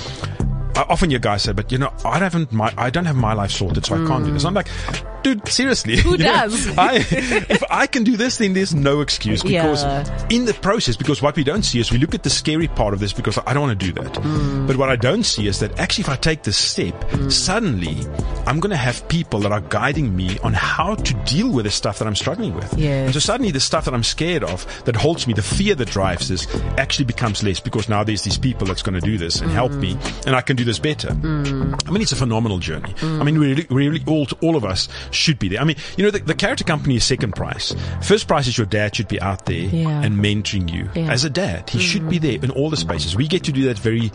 often 0.77 1.11
your 1.11 1.21
guys 1.21 1.43
say, 1.43 1.53
but 1.53 1.71
you 1.71 1.79
know, 1.79 1.93
I 2.05 2.19
haven't 2.19 2.53
my, 2.53 2.73
I 2.77 2.91
don't 2.91 3.05
have 3.05 3.17
my 3.17 3.33
life 3.33 3.51
sorted, 3.51 3.85
so 3.87 3.95
I 3.95 4.07
can't 4.07 4.25
do 4.25 4.33
this. 4.33 4.45
Mm. 4.45 4.49
I'm 4.49 4.55
like, 4.55 4.69
dude, 5.25 5.49
seriously. 5.49 5.97
Who 5.97 6.11
You 6.13 6.19
know, 6.19 6.25
does? 6.33 6.79
I, 6.79 6.97
if 7.11 7.63
I 7.71 7.87
can 7.89 8.05
do 8.05 8.17
this, 8.17 8.39
then 8.39 8.53
there's 8.53 8.75
no 8.75 9.01
excuse 9.01 9.43
because 9.43 9.83
Yeah. 9.83 10.27
in 10.31 10.45
the 10.45 10.55
process, 10.55 10.97
because 10.97 11.21
what 11.21 11.35
we 11.35 11.43
don't 11.43 11.63
see 11.65 11.81
is 11.81 11.91
we 11.91 11.99
look 11.99 12.15
at 12.15 12.23
the 12.23 12.31
scary 12.31 12.69
part 12.69 12.95
of 12.95 13.01
this 13.01 13.13
because 13.13 13.39
I 13.47 13.53
don't 13.53 13.63
want 13.67 13.81
to 13.81 13.87
do 13.87 13.93
that. 14.03 14.13
Mm. 14.15 14.67
But 14.69 14.77
what 14.77 14.89
I 14.89 14.97
don't 14.97 15.25
see 15.25 15.49
is 15.49 15.59
that 15.61 15.79
actually 15.81 16.03
if 16.03 16.09
I 16.09 16.17
take 16.17 16.43
this 16.45 16.57
step, 16.57 16.95
suddenly 17.31 17.97
I'm 18.47 18.61
going 18.61 18.71
to 18.71 18.77
have 18.77 19.07
people 19.09 19.41
that 19.41 19.53
are 19.53 19.61
guiding 19.63 20.15
me 20.15 20.39
on 20.41 20.53
how 20.53 20.95
to 20.95 21.15
deal 21.25 21.51
with 21.51 21.65
the 21.65 21.71
stuff 21.71 21.99
that 21.99 22.07
I'm 22.07 22.15
struggling 22.15 22.55
with. 22.55 22.73
Yes. 22.79 23.07
And 23.07 23.15
so 23.15 23.21
suddenly 23.21 23.51
the 23.51 23.61
stuff 23.61 23.85
that 23.87 23.95
I'm 23.95 24.05
scared 24.05 24.45
of, 24.45 24.67
that 24.85 24.95
holds 24.97 25.27
me, 25.27 25.33
the 25.35 25.43
fear 25.43 25.75
that 25.75 25.89
drives 25.89 26.29
this, 26.29 26.47
actually 26.79 27.07
becomes 27.07 27.43
less 27.43 27.59
because 27.61 27.89
now 27.89 28.05
there's 28.05 28.23
these 28.23 28.39
people 28.39 28.67
that's 28.67 28.83
going 28.83 28.95
to 29.01 29.01
do 29.01 29.17
this 29.19 29.41
and 29.41 29.51
help 29.51 29.73
me, 29.73 29.95
Mm. 29.95 30.27
and 30.27 30.37
I 30.37 30.41
can 30.41 30.57
do 30.57 30.65
this 30.65 30.79
better. 30.79 31.11
I 31.11 31.15
mean, 31.91 32.03
it's 32.03 32.13
a 32.13 32.17
phenomenal 32.17 32.59
journey. 32.59 32.95
I 33.03 33.23
mean, 33.25 33.39
we 33.39 33.49
really, 33.49 33.67
really 33.71 34.03
all, 34.07 34.27
all 34.43 34.57
of 34.57 34.65
us 34.65 34.89
should 35.15 35.39
be 35.39 35.49
there. 35.49 35.61
I 35.61 35.65
mean, 35.65 35.77
you 35.97 36.05
know, 36.05 36.11
the, 36.11 36.19
the 36.21 36.35
character 36.35 36.65
company 36.65 36.97
is 36.97 37.05
second 37.05 37.35
price. 37.35 37.75
First 38.03 38.29
price 38.29 38.47
is 38.47 38.57
your 38.59 38.67
dad 38.67 38.95
should 38.97 39.09
be 39.09 39.21
out 39.21 39.47
there 39.47 39.57
Yeah. 39.57 40.03
and 40.03 40.19
mentoring 40.19 40.73
you 40.73 40.89
Yeah. 40.95 41.11
as 41.11 41.25
a 41.25 41.31
dad. 41.31 41.71
He 41.71 41.79
should 41.81 42.09
be 42.09 42.19
mm. 42.19 42.23
there 42.23 42.39
in 42.43 42.51
all 42.51 42.71
the 42.71 42.77
spaces. 42.77 43.17
We 43.17 43.29
get 43.29 43.45
to 43.45 43.53
do 43.53 43.65
that 43.67 43.79
very 43.79 44.13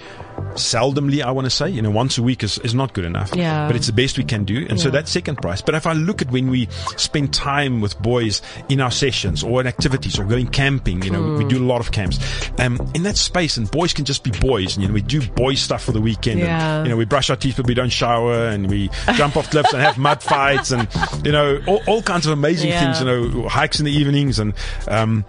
seldomly, 0.55 1.22
I 1.24 1.31
want 1.31 1.46
to 1.46 1.50
say. 1.50 1.69
You 1.69 1.81
know, 1.81 1.89
once 1.91 2.17
a 2.17 2.24
week 2.24 2.43
is, 2.43 2.58
is 2.60 2.74
not 2.74 2.93
good 2.93 3.05
enough. 3.05 3.36
Yeah. 3.36 3.67
But 3.67 3.75
it's 3.75 3.88
the 3.88 3.93
best 3.93 4.17
we 4.17 4.24
can 4.24 4.43
do. 4.43 4.65
And 4.69 4.79
so 4.79 4.88
Yeah. 4.88 4.91
that's 4.93 5.12
second 5.12 5.38
price. 5.38 5.62
But 5.62 5.75
if 5.75 5.86
I 5.88 5.93
look 5.93 6.22
at 6.22 6.31
when 6.31 6.50
we 6.50 6.67
spend 6.98 7.34
time 7.34 7.81
with 7.81 8.00
boys 8.01 8.41
in 8.69 8.81
our 8.81 8.91
sessions 8.91 9.43
or 9.43 9.62
in 9.62 9.67
activities 9.67 10.19
or 10.19 10.24
going 10.25 10.48
camping, 10.48 11.01
you 11.03 11.12
know, 11.12 11.22
we 11.22 11.43
Mm. 11.46 11.50
do 11.50 11.58
a 11.63 11.65
lot 11.65 11.81
of 11.81 11.91
camps. 11.91 12.19
Um, 12.60 12.79
in 12.93 13.03
that 13.03 13.17
space, 13.17 13.58
and 13.58 13.69
boys 13.72 13.93
can 13.93 14.05
just 14.05 14.24
be 14.24 14.31
boys. 14.31 14.75
And, 14.75 14.84
you 14.84 14.88
know, 14.89 14.93
we 14.93 15.01
do 15.01 15.22
boy 15.22 15.55
stuff 15.55 15.84
for 15.84 15.91
the 15.91 16.01
weekend. 16.01 16.39
Yeah. 16.39 16.77
And, 16.77 16.86
you 16.88 16.89
know, 16.91 16.98
we 16.98 17.05
brush 17.05 17.29
our 17.29 17.36
teeth, 17.36 17.58
but 17.58 17.67
we 17.67 17.74
don't 17.74 17.89
shower, 17.91 18.48
and 18.48 18.69
we 18.69 18.89
jump 19.15 19.38
off 19.38 19.50
cliffs 19.50 19.74
and 19.74 19.81
have 19.81 19.98
mud 20.10 20.22
fights, 20.24 20.72
and 20.72 20.88
you 21.24 21.31
know, 21.31 21.60
all, 21.67 21.81
all 21.88 22.01
kinds 22.01 22.25
of 22.25 22.34
amazing 22.34 22.69
Yeah. 22.69 22.79
things. 22.93 23.00
You 23.00 23.05
know, 23.41 23.48
hikes 23.50 23.79
in 23.79 23.86
the 23.86 23.91
evenings, 23.91 24.39
and 24.39 24.53
um, 24.88 25.25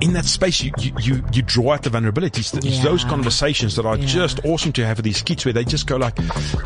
in 0.00 0.12
that 0.14 0.24
space, 0.24 0.60
you 0.62 0.72
you 0.78 0.92
you, 1.00 1.24
you 1.32 1.42
draw 1.42 1.72
out 1.72 1.82
the 1.82 1.90
vulnerabilities. 1.90 2.54
It's 2.64 2.80
those 2.82 3.04
conversations 3.04 3.76
that 3.76 3.86
are 3.86 3.96
Yeah. 3.96 4.06
Just 4.36 4.46
awesome 4.46 4.72
to 4.72 4.84
have 4.86 5.02
these 5.02 5.22
kids, 5.22 5.44
where 5.44 5.52
they 5.52 5.64
just 5.64 5.86
go 5.86 5.96
like, 5.96 6.14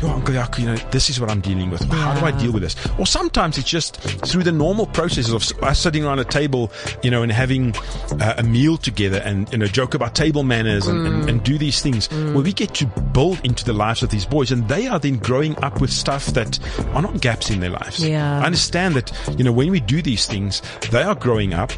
"Oh, 0.03 0.11
Uncle 0.15 0.33
Jaco, 0.35 0.59
you 0.59 0.65
know, 0.65 0.75
this 0.91 1.09
is 1.09 1.19
what 1.19 1.29
I'm 1.31 1.41
dealing 1.41 1.69
with. 1.69 1.81
How 1.91 2.19
do 2.19 2.25
I 2.25 2.31
deal 2.31 2.51
with 2.51 2.63
this?" 2.63 2.75
Or 2.97 3.05
sometimes 3.05 3.57
it's 3.57 3.69
just 3.69 3.97
through 3.97 4.43
the 4.43 4.51
normal 4.51 4.85
processes 4.87 5.33
of 5.33 5.43
us 5.63 5.79
sitting 5.79 6.05
around 6.05 6.19
a 6.19 6.23
table, 6.25 6.71
you 7.03 7.11
know, 7.11 7.23
and 7.23 7.31
having 7.31 7.75
uh, 8.19 8.35
a 8.37 8.43
meal 8.43 8.77
together, 8.77 9.17
and 9.23 9.49
you 9.51 9.57
know, 9.57 9.67
joke 9.67 9.93
about 9.93 10.15
table 10.15 10.43
manners 10.43 10.87
and, 10.87 11.01
Mm. 11.01 11.05
and, 11.21 11.29
and 11.29 11.43
do 11.43 11.57
these 11.57 11.81
things 11.81 12.07
where 12.11 12.43
we 12.43 12.53
get 12.53 12.73
to 12.75 12.85
build 13.13 13.39
into 13.43 13.63
the 13.65 13.73
lives 13.73 14.03
of 14.03 14.09
these 14.09 14.25
boys, 14.25 14.51
and 14.51 14.67
they 14.67 14.87
are 14.87 14.99
then 14.99 15.17
growing 15.17 15.55
up 15.63 15.79
with 15.81 15.91
stuff 15.91 16.27
that 16.27 16.59
are 16.93 17.01
not 17.01 17.21
gaps 17.21 17.49
in 17.49 17.59
their 17.59 17.69
lives. 17.71 18.03
Yeah. 18.05 18.39
I 18.41 18.45
understand 18.45 18.95
that 18.95 19.11
you 19.37 19.43
know 19.43 19.51
when 19.51 19.71
we 19.71 19.79
do 19.79 20.01
these 20.01 20.25
things, 20.25 20.61
they 20.91 21.03
are 21.03 21.15
growing 21.15 21.53
up, 21.53 21.71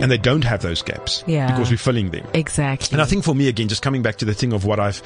and 0.00 0.10
they 0.10 0.18
don't 0.18 0.42
have 0.44 0.62
those 0.62 0.82
gaps 0.82 1.22
Yeah. 1.26 1.46
because 1.50 1.70
we're 1.70 1.76
filling 1.78 2.10
them. 2.10 2.26
Exactly. 2.34 2.94
And 2.94 3.00
I 3.00 3.04
think 3.04 3.24
for 3.24 3.34
me, 3.34 3.48
again, 3.48 3.68
just 3.68 3.82
coming 3.82 4.02
back 4.02 4.16
to 4.16 4.24
the 4.24 4.34
thing 4.34 4.52
of 4.52 4.64
what 4.64 4.78
I've, 4.80 5.02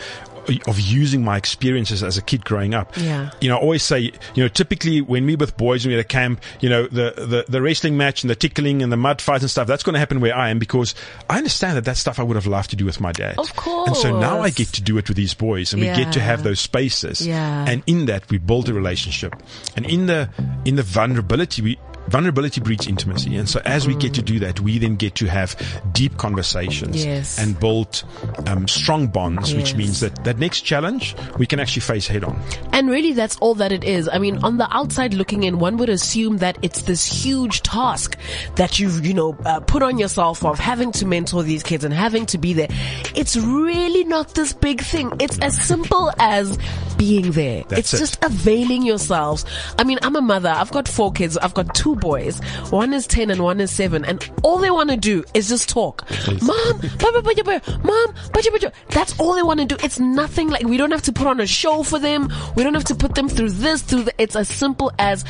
of 0.66 0.80
using 0.80 1.24
my 1.24 1.36
experiences 1.36 2.02
as 2.02 2.18
a 2.18 2.22
kid 2.22 2.44
growing 2.44 2.74
up. 2.74 2.96
Yeah. 2.96 3.30
You 3.40 3.48
know, 3.48 3.56
I 3.56 3.60
always 3.60 3.82
say, 3.82 4.12
you 4.34 4.42
know, 4.42 4.48
typically 4.48 5.00
when 5.00 5.26
we 5.26 5.36
with 5.36 5.56
boys, 5.56 5.84
when 5.84 5.92
we're 5.92 5.98
at 5.98 6.04
a 6.04 6.08
camp, 6.08 6.42
you 6.60 6.68
know, 6.68 6.86
the, 6.86 7.14
the, 7.16 7.44
the 7.48 7.62
wrestling 7.62 7.96
match 7.96 8.22
and 8.22 8.30
the 8.30 8.34
tickling 8.34 8.82
and 8.82 8.92
the 8.92 8.96
mud 8.96 9.20
fights 9.20 9.42
and 9.42 9.50
stuff, 9.50 9.66
that's 9.66 9.82
going 9.82 9.94
to 9.94 9.98
happen 9.98 10.20
where 10.20 10.36
I 10.36 10.50
am 10.50 10.58
because 10.58 10.94
I 11.28 11.38
understand 11.38 11.76
that 11.76 11.84
that 11.84 11.96
stuff 11.96 12.18
I 12.18 12.22
would 12.22 12.36
have 12.36 12.46
loved 12.46 12.70
to 12.70 12.76
do 12.76 12.84
with 12.84 13.00
my 13.00 13.12
dad. 13.12 13.38
Of 13.38 13.54
course. 13.56 13.88
And 13.88 13.96
so 13.96 14.18
now 14.18 14.40
I 14.40 14.50
get 14.50 14.68
to 14.68 14.82
do 14.82 14.98
it 14.98 15.08
with 15.08 15.16
these 15.16 15.34
boys 15.34 15.72
and 15.72 15.80
we 15.82 15.88
get 15.88 16.12
to 16.14 16.20
have 16.20 16.42
those 16.42 16.60
spaces. 16.60 17.26
Yeah. 17.26 17.64
And 17.66 17.82
in 17.86 18.06
that 18.06 18.30
we 18.30 18.38
build 18.38 18.68
a 18.68 18.74
relationship. 18.74 19.34
And 19.76 19.86
in 19.86 20.06
the, 20.06 20.28
in 20.64 20.76
the 20.76 20.82
vulnerability, 20.82 21.62
we, 21.62 21.78
vulnerability 22.08 22.60
breeds 22.60 22.86
intimacy. 22.86 23.36
And 23.36 23.48
so 23.48 23.60
as 23.64 23.86
we 23.86 23.94
get 23.94 24.14
to 24.14 24.22
do 24.22 24.38
that, 24.40 24.60
we 24.60 24.78
then 24.78 24.96
get 24.96 25.14
to 25.16 25.26
have 25.26 25.56
deep 25.92 26.16
conversations 26.18 27.04
Yes. 27.04 27.38
and 27.38 27.58
build 27.58 28.04
um, 28.46 28.68
strong 28.68 29.06
bonds, 29.08 29.54
which 29.54 29.74
means 29.74 30.00
that 30.00 30.24
that 30.24 30.38
next 30.38 30.62
challenge 30.62 31.14
we 31.38 31.46
can 31.46 31.60
actually 31.60 31.80
face 31.80 32.06
head 32.06 32.24
on. 32.24 32.40
And 32.72 32.88
really, 32.90 33.12
that's 33.12 33.36
all 33.38 33.54
that 33.56 33.72
it 33.72 33.84
is. 33.84 34.08
I 34.12 34.18
mean, 34.18 34.38
on 34.44 34.58
the 34.58 34.68
outside 34.74 35.14
looking 35.14 35.42
in, 35.44 35.58
one 35.58 35.76
would 35.78 35.88
assume 35.88 36.38
that 36.38 36.58
it's 36.62 36.82
this 36.82 37.04
huge 37.06 37.62
task 37.62 38.16
that 38.56 38.78
you've, 38.78 39.04
you 39.04 39.14
know, 39.14 39.36
uh, 39.44 39.60
put 39.60 39.82
on 39.82 39.98
yourself 39.98 40.44
of 40.44 40.58
having 40.58 40.92
to 40.92 41.06
mentor 41.06 41.42
these 41.42 41.62
kids 41.62 41.84
and 41.84 41.94
having 41.94 42.26
to 42.26 42.38
be 42.38 42.52
there. 42.52 42.68
It's 43.14 43.36
really 43.36 44.04
not 44.04 44.34
this 44.34 44.52
big 44.52 44.80
thing. 44.82 45.12
It's 45.20 45.38
as 45.38 45.60
simple 45.60 46.10
as 46.18 46.58
being 46.96 47.32
there. 47.32 47.64
That's 47.68 47.80
it's 47.80 47.94
it. 47.94 47.98
just 47.98 48.24
availing 48.24 48.82
yourselves. 48.82 49.44
I 49.78 49.84
mean, 49.84 49.98
I'm 50.02 50.16
a 50.16 50.20
mother. 50.20 50.48
I've 50.50 50.70
got 50.70 50.86
four 50.88 51.12
kids. 51.12 51.36
I've 51.36 51.54
got 51.54 51.74
two 51.74 51.93
boys. 51.94 52.38
One 52.70 52.92
is 52.92 53.06
10 53.06 53.30
and 53.30 53.42
one 53.42 53.60
is 53.60 53.70
7. 53.70 54.04
And 54.04 54.28
all 54.42 54.58
they 54.58 54.70
want 54.70 54.90
to 54.90 54.96
do 54.96 55.24
is 55.34 55.48
just 55.48 55.68
talk. 55.68 56.04
Mom, 56.42 56.80
ba- 56.80 57.62
mom, 57.84 58.14
ba- 58.14 58.72
that's 58.88 59.18
all 59.18 59.34
they 59.34 59.42
want 59.42 59.60
to 59.60 59.66
do. 59.66 59.76
It's 59.82 59.98
nothing 59.98 60.48
like 60.50 60.64
we 60.64 60.76
don't 60.76 60.90
have 60.90 61.02
to 61.02 61.12
put 61.12 61.26
on 61.26 61.40
a 61.40 61.46
show 61.46 61.82
for 61.82 61.98
them. 61.98 62.32
We 62.56 62.62
don't 62.62 62.74
have 62.74 62.84
to 62.84 62.94
put 62.94 63.14
them 63.14 63.28
through 63.28 63.50
this, 63.50 63.82
through 63.82 64.04
the, 64.04 64.14
it's 64.18 64.36
as 64.36 64.48
simple 64.48 64.92
as 64.98 65.24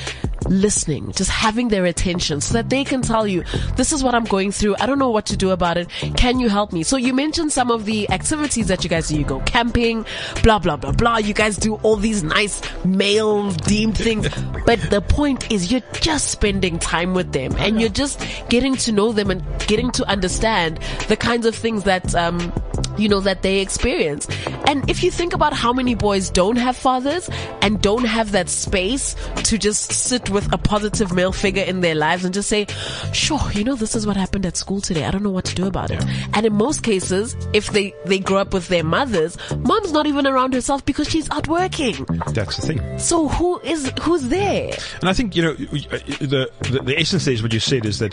listening, 0.48 1.12
just 1.12 1.30
having 1.30 1.68
their 1.68 1.84
attention 1.84 2.40
so 2.40 2.54
that 2.54 2.70
they 2.70 2.84
can 2.84 3.02
tell 3.02 3.26
you, 3.26 3.44
this 3.76 3.92
is 3.92 4.02
what 4.02 4.14
I'm 4.14 4.24
going 4.24 4.52
through. 4.52 4.76
I 4.78 4.86
don't 4.86 4.98
know 4.98 5.10
what 5.10 5.26
to 5.26 5.36
do 5.36 5.50
about 5.50 5.76
it. 5.76 5.88
Can 6.16 6.40
you 6.40 6.48
help 6.48 6.72
me? 6.72 6.82
So 6.82 6.96
you 6.96 7.12
mentioned 7.12 7.52
some 7.52 7.70
of 7.70 7.84
the 7.84 8.10
activities 8.10 8.68
that 8.68 8.84
you 8.84 8.90
guys 8.90 9.08
do. 9.08 9.16
You 9.16 9.24
go 9.24 9.40
camping, 9.40 10.06
blah, 10.42 10.58
blah, 10.58 10.76
blah, 10.76 10.92
blah. 10.92 11.18
You 11.18 11.34
guys 11.34 11.56
do 11.56 11.76
all 11.76 11.96
these 11.96 12.22
nice 12.22 12.60
male 12.84 13.50
deemed 13.50 13.96
things. 13.96 14.28
But 14.66 14.80
the 14.90 15.00
point 15.00 15.50
is 15.50 15.70
you're 15.70 15.82
just 16.00 16.30
spending 16.30 16.78
time 16.78 17.14
with 17.14 17.32
them 17.32 17.54
and 17.58 17.80
you're 17.80 17.90
just 17.90 18.20
getting 18.48 18.76
to 18.76 18.92
know 18.92 19.12
them 19.12 19.30
and 19.30 19.42
getting 19.66 19.90
to 19.92 20.06
understand 20.08 20.78
the 21.08 21.16
kinds 21.16 21.46
of 21.46 21.54
things 21.54 21.84
that, 21.84 22.14
um, 22.14 22.52
you 22.96 23.08
know, 23.08 23.20
that 23.20 23.42
they 23.42 23.60
experience. 23.60 24.26
And 24.66 24.88
if 24.90 25.02
you 25.02 25.10
think 25.10 25.34
about 25.34 25.52
how 25.52 25.72
many 25.72 25.94
boys 25.94 26.30
don't 26.30 26.56
have 26.56 26.76
fathers 26.76 27.28
and 27.62 27.80
don't 27.80 28.04
have 28.04 28.32
that 28.32 28.48
space 28.48 29.14
to 29.44 29.58
just 29.58 29.92
sit 29.92 30.30
with 30.30 30.52
a 30.52 30.58
positive 30.58 31.12
male 31.12 31.32
figure 31.32 31.62
in 31.62 31.80
their 31.80 31.94
lives 31.94 32.24
and 32.24 32.32
just 32.34 32.48
say, 32.48 32.66
sure, 33.12 33.40
you 33.52 33.64
know, 33.64 33.74
this 33.74 33.94
is 33.94 34.06
what 34.06 34.16
happened 34.16 34.46
at 34.46 34.56
school 34.56 34.80
today. 34.80 35.04
I 35.04 35.10
don't 35.10 35.22
know 35.22 35.30
what 35.30 35.44
to 35.46 35.54
do 35.54 35.66
about 35.66 35.90
it. 35.90 36.02
And 36.34 36.46
in 36.46 36.54
most 36.54 36.82
cases, 36.82 37.36
if 37.52 37.68
they, 37.70 37.94
they 38.04 38.18
grow 38.18 38.38
up 38.38 38.52
with 38.52 38.68
their 38.68 38.84
mothers, 38.84 39.36
mom's 39.58 39.92
not 39.92 40.06
even 40.06 40.26
around 40.26 40.54
herself 40.54 40.84
because 40.84 41.08
she's 41.08 41.30
out 41.30 41.48
working. 41.48 42.04
That's 42.32 42.56
the 42.56 42.66
thing. 42.66 42.98
So 42.98 43.28
who 43.28 43.58
is, 43.60 43.92
who's 44.02 44.22
there? 44.28 44.76
And 45.00 45.08
I 45.08 45.12
think, 45.12 45.34
you 45.36 45.42
know, 45.42 45.54
the, 45.54 46.50
the, 46.60 46.80
the 46.82 46.98
essence 46.98 47.26
is 47.26 47.42
what 47.42 47.52
you 47.52 47.60
said 47.60 47.84
is 47.86 47.98
that 47.98 48.12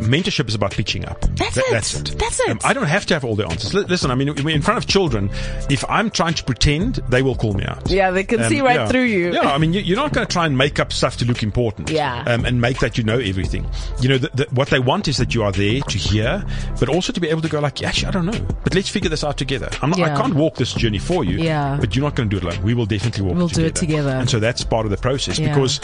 mentorship 0.00 0.48
is 0.48 0.54
about 0.54 0.72
pitching 0.72 1.04
up. 1.06 1.20
That's 1.36 1.54
That- 1.56 1.64
it. 1.66 1.70
That's 1.72 1.94
it. 1.94 2.18
That's 2.18 2.40
it. 2.40 2.50
Um, 2.50 2.58
I 2.64 2.72
don't 2.72 2.86
have 2.86 3.06
to 3.06 3.14
have 3.14 3.24
all 3.24 3.34
the 3.36 3.46
answers. 3.46 3.74
Li- 3.74 3.84
Listen, 3.88 4.10
I 4.12 4.14
mean, 4.14 4.28
in 4.48 4.62
front 4.62 4.78
of 4.78 4.86
children, 4.86 5.30
if 5.70 5.84
I'm 5.88 6.10
trying 6.10 6.34
to 6.34 6.44
pretend, 6.44 6.96
they 7.08 7.22
will 7.22 7.34
call 7.34 7.54
me 7.54 7.64
out. 7.64 7.90
Yeah, 7.90 8.10
they 8.10 8.24
can 8.24 8.44
see 8.44 8.60
right 8.60 8.76
yeah. 8.76 8.88
through 8.88 9.04
you. 9.04 9.32
Yeah, 9.32 9.52
I 9.52 9.58
mean, 9.58 9.72
you, 9.72 9.80
you're 9.80 9.96
not 9.96 10.12
going 10.12 10.26
to 10.26 10.32
try 10.32 10.46
and 10.46 10.56
make 10.56 10.78
up 10.78 10.92
stuff 10.92 11.16
to 11.18 11.24
look 11.24 11.42
important. 11.42 11.90
Yeah. 11.90 12.24
Um, 12.26 12.44
and 12.44 12.60
make 12.60 12.78
that 12.80 12.98
you 12.98 13.04
know 13.04 13.18
everything. 13.18 13.66
You 14.00 14.10
know, 14.10 14.18
the, 14.18 14.30
the, 14.34 14.44
what 14.52 14.68
they 14.68 14.78
want 14.78 15.08
is 15.08 15.16
that 15.16 15.34
you 15.34 15.42
are 15.42 15.52
there 15.52 15.80
to 15.80 15.98
hear, 15.98 16.44
but 16.78 16.88
also 16.88 17.12
to 17.12 17.20
be 17.20 17.28
able 17.28 17.42
to 17.42 17.48
go 17.48 17.60
like, 17.60 17.80
yeah, 17.80 17.88
actually, 17.88 18.08
I 18.08 18.10
don't 18.12 18.26
know, 18.26 18.46
but 18.64 18.74
let's 18.74 18.88
figure 18.88 19.10
this 19.10 19.24
out 19.24 19.38
together. 19.38 19.70
I'm 19.80 19.90
not, 19.90 20.00
I 20.00 20.16
can't 20.16 20.34
walk 20.34 20.56
this 20.56 20.74
journey 20.74 20.98
for 20.98 21.24
you. 21.24 21.38
Yeah. 21.38 21.78
But 21.80 21.94
you're 21.96 22.04
not 22.04 22.14
going 22.14 22.28
to 22.28 22.38
do 22.40 22.46
it 22.46 22.50
alone. 22.50 22.62
We 22.64 22.74
will 22.74 22.86
definitely 22.86 23.24
walk 23.24 23.36
We'll 23.36 23.46
it 23.46 23.54
do 23.54 23.64
it 23.64 23.74
together. 23.74 24.10
And 24.10 24.28
so 24.28 24.38
that's 24.40 24.64
part 24.64 24.86
of 24.86 24.90
the 24.90 24.96
process 24.96 25.38
Yeah. 25.38 25.48
because 25.48 25.80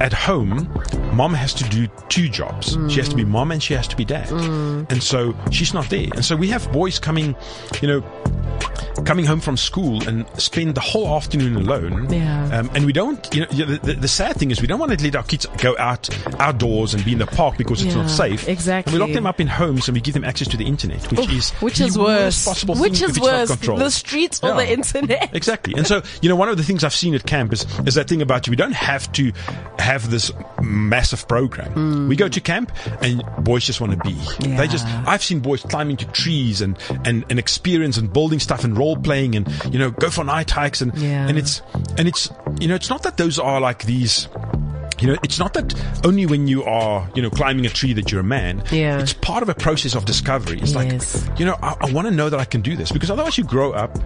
at 0.00 0.12
home, 0.12 0.70
mom 1.16 1.32
has 1.34 1.54
to 1.54 1.64
do 1.64 1.88
two 2.08 2.28
jobs. 2.28 2.76
She 2.88 3.00
has 3.00 3.08
to 3.08 3.16
be 3.16 3.24
mom 3.24 3.50
and 3.50 3.62
she 3.62 3.74
has 3.74 3.88
to 3.88 3.96
be 3.96 4.04
dad. 4.04 4.28
Mm. 4.28 4.90
And 4.92 5.02
so 5.02 5.34
she's 5.50 5.72
not 5.72 5.88
there. 5.88 6.08
And 6.14 6.24
so 6.24 6.36
we 6.36 6.48
have 6.48 6.70
boys 6.72 6.98
coming, 6.98 7.34
you 7.80 7.88
know, 7.88 8.00
coming 9.04 9.24
home 9.24 9.40
from 9.40 9.56
school 9.56 10.02
and 10.08 10.26
spend 10.40 10.74
the 10.74 10.80
whole 10.80 11.06
afternoon 11.14 11.54
alone. 11.54 12.10
Yeah. 12.12 12.58
Um, 12.58 12.70
and 12.74 12.84
we 12.86 12.92
don't, 12.92 13.32
you 13.32 13.42
know, 13.42 13.46
the, 13.46 13.78
the, 13.82 13.92
the 13.94 14.08
sad 14.08 14.36
thing 14.36 14.50
is 14.50 14.60
we 14.60 14.66
don't 14.66 14.80
want 14.80 14.98
to 14.98 15.04
let 15.04 15.14
our 15.14 15.22
kids 15.22 15.46
go 15.58 15.76
out 15.78 16.08
outdoors 16.40 16.92
and 16.94 17.04
be 17.04 17.12
in 17.12 17.18
the 17.18 17.26
park 17.26 17.56
because 17.56 17.82
it's 17.84 17.94
Yeah, 17.94 18.02
not 18.02 18.10
safe. 18.10 18.48
exactly. 18.48 18.92
And 18.94 19.00
we 19.00 19.06
lock 19.06 19.14
them 19.14 19.26
up 19.26 19.40
in 19.40 19.46
homes 19.46 19.86
and 19.86 19.94
we 19.94 20.00
give 20.00 20.14
them 20.14 20.24
access 20.24 20.48
to 20.48 20.56
the 20.56 20.64
internet, 20.64 21.08
which 21.12 21.28
is 21.30 21.50
Which 21.52 21.80
is 21.80 21.96
worse. 21.96 22.44
possible 22.44 22.74
Which 22.74 22.94
is 22.94 23.02
if 23.02 23.08
it's 23.10 23.18
not 23.18 23.48
worse, 23.68 23.78
the 23.78 23.90
streets 23.90 24.40
or 24.42 24.48
Yeah. 24.48 24.56
the 24.56 24.72
internet? 24.72 25.30
Exactly. 25.36 25.74
And 25.76 25.86
so, 25.86 26.02
you 26.22 26.28
know, 26.28 26.36
one 26.36 26.48
of 26.48 26.56
the 26.56 26.64
things 26.64 26.82
I've 26.82 26.94
seen 26.94 27.14
at 27.14 27.26
camp 27.26 27.52
is, 27.52 27.64
is 27.86 27.94
that 27.94 28.08
thing 28.08 28.22
about 28.22 28.46
you. 28.46 28.50
We 28.50 28.56
don't 28.56 28.72
have 28.74 29.12
to 29.12 29.30
have 29.78 30.10
this 30.10 30.32
massive 30.62 31.28
program. 31.28 32.08
We 32.08 32.16
go 32.16 32.28
to 32.28 32.40
camp 32.40 32.72
and 33.02 33.22
boys 33.40 33.64
just 33.66 33.80
want 33.80 33.92
to 33.92 33.98
be. 33.98 34.14
They 34.56 34.66
just, 34.66 34.86
I've 34.86 35.22
seen 35.22 35.40
boys 35.40 35.62
climbing 35.62 35.98
to 35.98 36.06
trees 36.06 36.60
and, 36.62 36.76
and, 37.04 37.24
and 37.30 37.38
experience 37.38 37.98
and 37.98 38.12
building 38.16 38.40
stuff 38.40 38.64
and 38.64 38.78
role 38.78 38.96
playing 38.96 39.34
and, 39.36 39.46
you 39.70 39.78
know, 39.78 39.90
go 39.90 40.08
for 40.08 40.24
night 40.24 40.50
hikes 40.50 40.80
and, 40.80 40.96
Yeah. 40.96 41.28
and 41.28 41.36
it's, 41.36 41.60
and 41.98 42.08
it's, 42.08 42.30
you 42.58 42.66
know, 42.68 42.74
it's 42.74 42.88
not 42.88 43.02
that 43.02 43.18
those 43.18 43.38
are 43.38 43.60
like 43.60 43.84
these, 43.84 44.26
you 45.00 45.08
know, 45.08 45.16
it's 45.22 45.38
not 45.38 45.54
that 45.54 45.74
only 46.04 46.26
when 46.26 46.46
you 46.46 46.64
are, 46.64 47.08
you 47.14 47.22
know, 47.22 47.30
climbing 47.30 47.66
a 47.66 47.68
tree 47.68 47.92
that 47.94 48.10
you're 48.10 48.20
a 48.20 48.24
man. 48.24 48.62
Yeah. 48.70 48.98
It's 49.00 49.12
part 49.12 49.42
of 49.42 49.48
a 49.48 49.54
process 49.54 49.94
of 49.94 50.04
discovery. 50.04 50.58
It's 50.60 50.72
Yes. 50.72 51.26
like, 51.28 51.38
you 51.38 51.44
know, 51.46 51.56
I, 51.62 51.74
I 51.80 51.90
want 51.92 52.06
to 52.08 52.14
know 52.14 52.28
that 52.30 52.38
I 52.40 52.44
can 52.44 52.60
do 52.62 52.76
this 52.76 52.90
because 52.92 53.10
otherwise 53.10 53.36
you 53.38 53.44
grow 53.44 53.72
up 53.72 53.98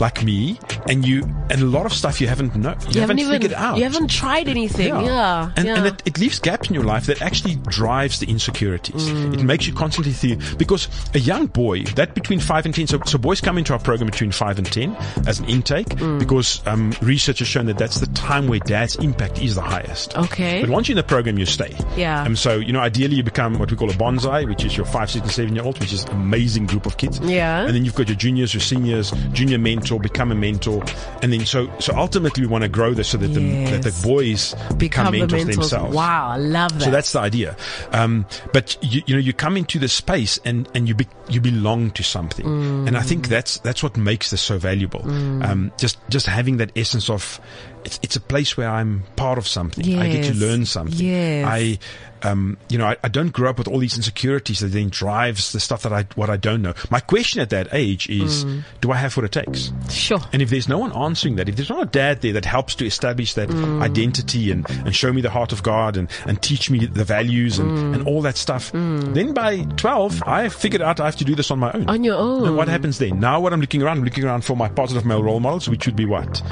like 0.00 0.22
me 0.24 0.58
and 0.88 1.06
you, 1.06 1.22
and 1.50 1.60
a 1.62 1.66
lot 1.66 1.86
of 1.86 1.92
stuff 1.92 2.20
you 2.20 2.28
haven't 2.28 2.54
know, 2.56 2.74
you, 2.88 2.94
You 2.94 3.00
haven't, 3.00 3.18
even 3.18 3.32
figured 3.32 3.52
out. 3.54 3.76
you 3.76 3.84
haven't 3.84 4.08
tried 4.10 4.48
anything. 4.48 4.88
Yeah, 4.88 5.50
And, 5.56 5.66
yeah. 5.66 5.76
and 5.76 5.86
it, 5.86 6.02
it 6.06 6.18
leaves 6.18 6.38
gaps 6.38 6.68
in 6.68 6.74
your 6.74 6.84
life 6.84 7.06
that 7.06 7.20
actually 7.22 7.56
drives 7.56 8.18
the 8.20 8.26
insecurities. 8.30 9.08
Mm. 9.08 9.34
It 9.34 9.42
makes 9.42 9.66
you 9.66 9.74
constantly 9.74 10.12
feel, 10.12 10.38
because 10.56 10.88
a 11.14 11.18
young 11.18 11.46
boy, 11.46 11.82
that 11.96 12.14
between 12.14 12.40
5 12.40 12.64
and 12.66 12.74
10, 12.74 12.86
so, 12.86 13.00
so 13.06 13.18
boys 13.18 13.40
come 13.40 13.58
into 13.58 13.72
our 13.72 13.78
program 13.78 14.06
between 14.10 14.32
5 14.32 14.58
and 14.58 14.66
10 14.66 14.96
as 15.26 15.38
an 15.40 15.46
intake 15.46 15.88
Mm. 15.88 16.18
because 16.18 16.60
um, 16.66 16.92
research 17.02 17.40
has 17.40 17.48
shown 17.48 17.66
that 17.66 17.78
that's 17.78 17.98
the 18.00 18.06
time 18.08 18.46
where 18.46 18.58
dad's 18.60 18.96
impact 18.96 19.40
is 19.42 19.54
the 19.54 19.60
highest. 19.62 20.16
Okay. 20.16 20.37
Okay. 20.38 20.60
But 20.60 20.70
once 20.70 20.88
you're 20.88 20.92
in 20.94 20.98
the 20.98 21.02
program, 21.02 21.36
you 21.36 21.46
stay. 21.46 21.74
Yeah. 21.96 22.24
And 22.24 22.38
so, 22.38 22.56
you 22.58 22.72
know, 22.72 22.78
ideally 22.80 23.16
you 23.16 23.24
become 23.24 23.58
what 23.58 23.70
we 23.72 23.76
call 23.76 23.90
a 23.90 23.94
bonsai, 23.94 24.48
which 24.48 24.64
is 24.64 24.76
your 24.76 24.86
five, 24.86 25.10
six, 25.10 25.22
and 25.24 25.32
seven 25.32 25.54
year 25.56 25.64
old, 25.64 25.80
which 25.80 25.92
is 25.92 26.04
an 26.04 26.12
amazing 26.12 26.66
group 26.66 26.86
of 26.86 26.96
kids. 26.96 27.18
Yeah. 27.18 27.64
And 27.66 27.74
then 27.74 27.84
you've 27.84 27.96
got 27.96 28.08
your 28.08 28.16
juniors, 28.16 28.54
your 28.54 28.60
seniors, 28.60 29.10
junior 29.32 29.58
mentor, 29.58 29.98
become 29.98 30.30
a 30.30 30.36
mentor. 30.36 30.84
And 31.22 31.32
then 31.32 31.44
so, 31.44 31.68
so 31.80 31.92
ultimately 31.96 32.42
we 32.44 32.46
want 32.46 32.62
to 32.62 32.68
grow 32.68 32.94
this 32.94 33.08
so 33.08 33.18
that 33.18 33.28
the, 33.28 33.64
that 33.70 33.82
the 33.82 34.00
boys 34.06 34.54
become, 34.76 34.78
Become 34.78 35.12
the 35.12 35.18
mentors, 35.18 35.38
mentors. 35.46 35.56
themselves. 35.56 35.94
Wow, 35.96 36.28
I 36.28 36.36
love 36.36 36.72
that. 36.78 36.84
So 36.84 36.90
that's 36.92 37.12
the 37.12 37.18
idea. 37.20 37.56
Um, 37.90 38.24
but 38.52 38.76
you, 38.80 39.02
you 39.06 39.14
know, 39.14 39.20
you 39.20 39.32
come 39.32 39.56
into 39.56 39.80
the 39.80 39.88
space 39.88 40.38
and, 40.44 40.68
and 40.74 40.86
you 40.88 40.94
be, 40.94 41.08
you 41.28 41.40
belong 41.40 41.90
to 41.90 42.02
something, 42.04 42.46
and 42.88 42.96
I 42.96 43.02
think 43.02 43.28
that's 43.28 43.58
that's 43.58 43.82
what 43.82 43.96
makes 43.98 44.30
this 44.30 44.40
so 44.40 44.56
valuable. 44.56 45.02
Um, 45.42 45.72
just 45.76 45.98
just 46.08 46.26
having 46.26 46.56
that 46.58 46.72
essence 46.76 47.10
of 47.10 47.38
it's 47.84 48.00
it's 48.02 48.16
a 48.16 48.20
place 48.20 48.56
where 48.56 48.68
I'm 48.68 49.04
part 49.16 49.38
of 49.38 49.46
something. 49.46 49.98
I 49.98 50.08
get 50.10 50.24
to 50.32 50.34
learn 50.34 50.66
something. 50.66 50.98
Yes. 50.98 51.46
I 51.46 51.78
um, 52.22 52.56
you 52.68 52.78
know, 52.78 52.86
I, 52.86 52.96
I 53.02 53.08
don't 53.08 53.32
grow 53.32 53.50
up 53.50 53.58
with 53.58 53.68
all 53.68 53.78
these 53.78 53.96
insecurities 53.96 54.60
that 54.60 54.68
then 54.68 54.88
drives 54.88 55.52
the 55.52 55.60
stuff 55.60 55.82
that 55.82 55.92
I 55.92 56.04
what 56.14 56.30
I 56.30 56.36
don't 56.36 56.62
know. 56.62 56.74
My 56.90 57.00
question 57.00 57.40
at 57.40 57.50
that 57.50 57.68
age 57.72 58.08
is, 58.08 58.44
mm. 58.44 58.62
do 58.80 58.92
I 58.92 58.96
have 58.96 59.16
what 59.16 59.24
it 59.24 59.32
takes? 59.32 59.72
sure. 59.90 60.20
And 60.32 60.42
if 60.42 60.50
there's 60.50 60.68
no 60.68 60.78
one 60.78 60.92
answering 60.92 61.36
that, 61.36 61.48
if 61.48 61.56
there's 61.56 61.70
not 61.70 61.82
a 61.82 61.86
dad 61.86 62.20
there 62.22 62.32
that 62.34 62.44
helps 62.44 62.74
to 62.76 62.86
establish 62.86 63.34
that 63.34 63.48
mm. 63.48 63.82
identity 63.82 64.50
and, 64.50 64.68
and 64.70 64.94
show 64.94 65.12
me 65.12 65.20
the 65.20 65.30
heart 65.30 65.52
of 65.52 65.62
God 65.62 65.96
and, 65.96 66.10
and 66.26 66.40
teach 66.42 66.70
me 66.70 66.86
the 66.86 67.04
values 67.04 67.58
and, 67.58 67.70
mm. 67.70 67.94
and 67.94 68.06
all 68.06 68.22
that 68.22 68.36
stuff, 68.36 68.70
then 68.72 69.34
by 69.34 69.62
12, 69.76 70.22
I 70.26 70.48
figured 70.48 70.82
out 70.82 71.00
I 71.00 71.06
have 71.06 71.16
to 71.16 71.24
do 71.24 71.34
this 71.34 71.50
on 71.50 71.58
my 71.58 71.72
own. 71.72 71.88
On 71.88 72.04
your 72.04 72.16
own. 72.16 72.46
And 72.46 72.56
what 72.56 72.68
happens 72.68 72.98
then? 72.98 73.20
Now, 73.20 73.40
what 73.40 73.52
I'm 73.52 73.60
looking 73.60 73.82
around, 73.82 73.98
I'm 73.98 74.04
looking 74.04 74.24
around 74.24 74.44
for 74.44 74.56
my 74.56 74.68
positive 74.68 75.04
male 75.04 75.22
role 75.22 75.40
models, 75.40 75.68
which 75.68 75.86
would 75.86 75.96
be 75.96 76.06
what? 76.06 76.42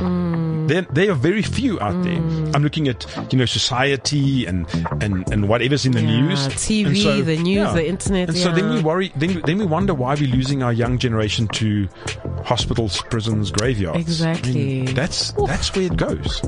There, 0.68 0.83
there 0.83 1.11
are 1.12 1.14
very 1.14 1.42
few 1.42 1.81
out 1.81 2.02
there. 2.02 2.16
I'm 2.55 2.62
looking 2.62 2.88
at, 2.88 3.07
you 3.33 3.38
know, 3.38 3.44
society 3.44 4.46
and, 4.46 4.66
and, 5.00 5.31
and 5.33 5.48
whatever's 5.57 5.87
in 5.87 5.92
the 5.92 6.03
Yeah, 6.03 6.21
news. 6.21 6.38
TV, 6.49 7.03
so- 7.03 7.23
the 7.23 7.37
news, 7.38 7.73
the 7.73 7.88
internet, 7.88 8.29
And 8.29 8.37
so 8.37 8.53
then 8.53 8.75
we 8.75 8.83
worry, 8.83 9.11
then, 9.16 9.40
then 9.47 9.57
we 9.59 9.64
wonder 9.64 9.95
why 9.95 10.14
we're 10.14 10.29
losing 10.29 10.62
our 10.62 10.73
young 10.73 10.99
generation 10.99 11.49
to 11.49 11.88
hospitals, 12.45 13.01
prisons, 13.09 13.51
graveyards. 13.51 13.99
Exactly. 13.99 14.51
I 14.51 14.55
mean, 14.85 14.95
that's, 14.95 15.33
that's 15.47 15.75
where 15.75 15.87
it 15.87 15.97
goes. 15.97 16.40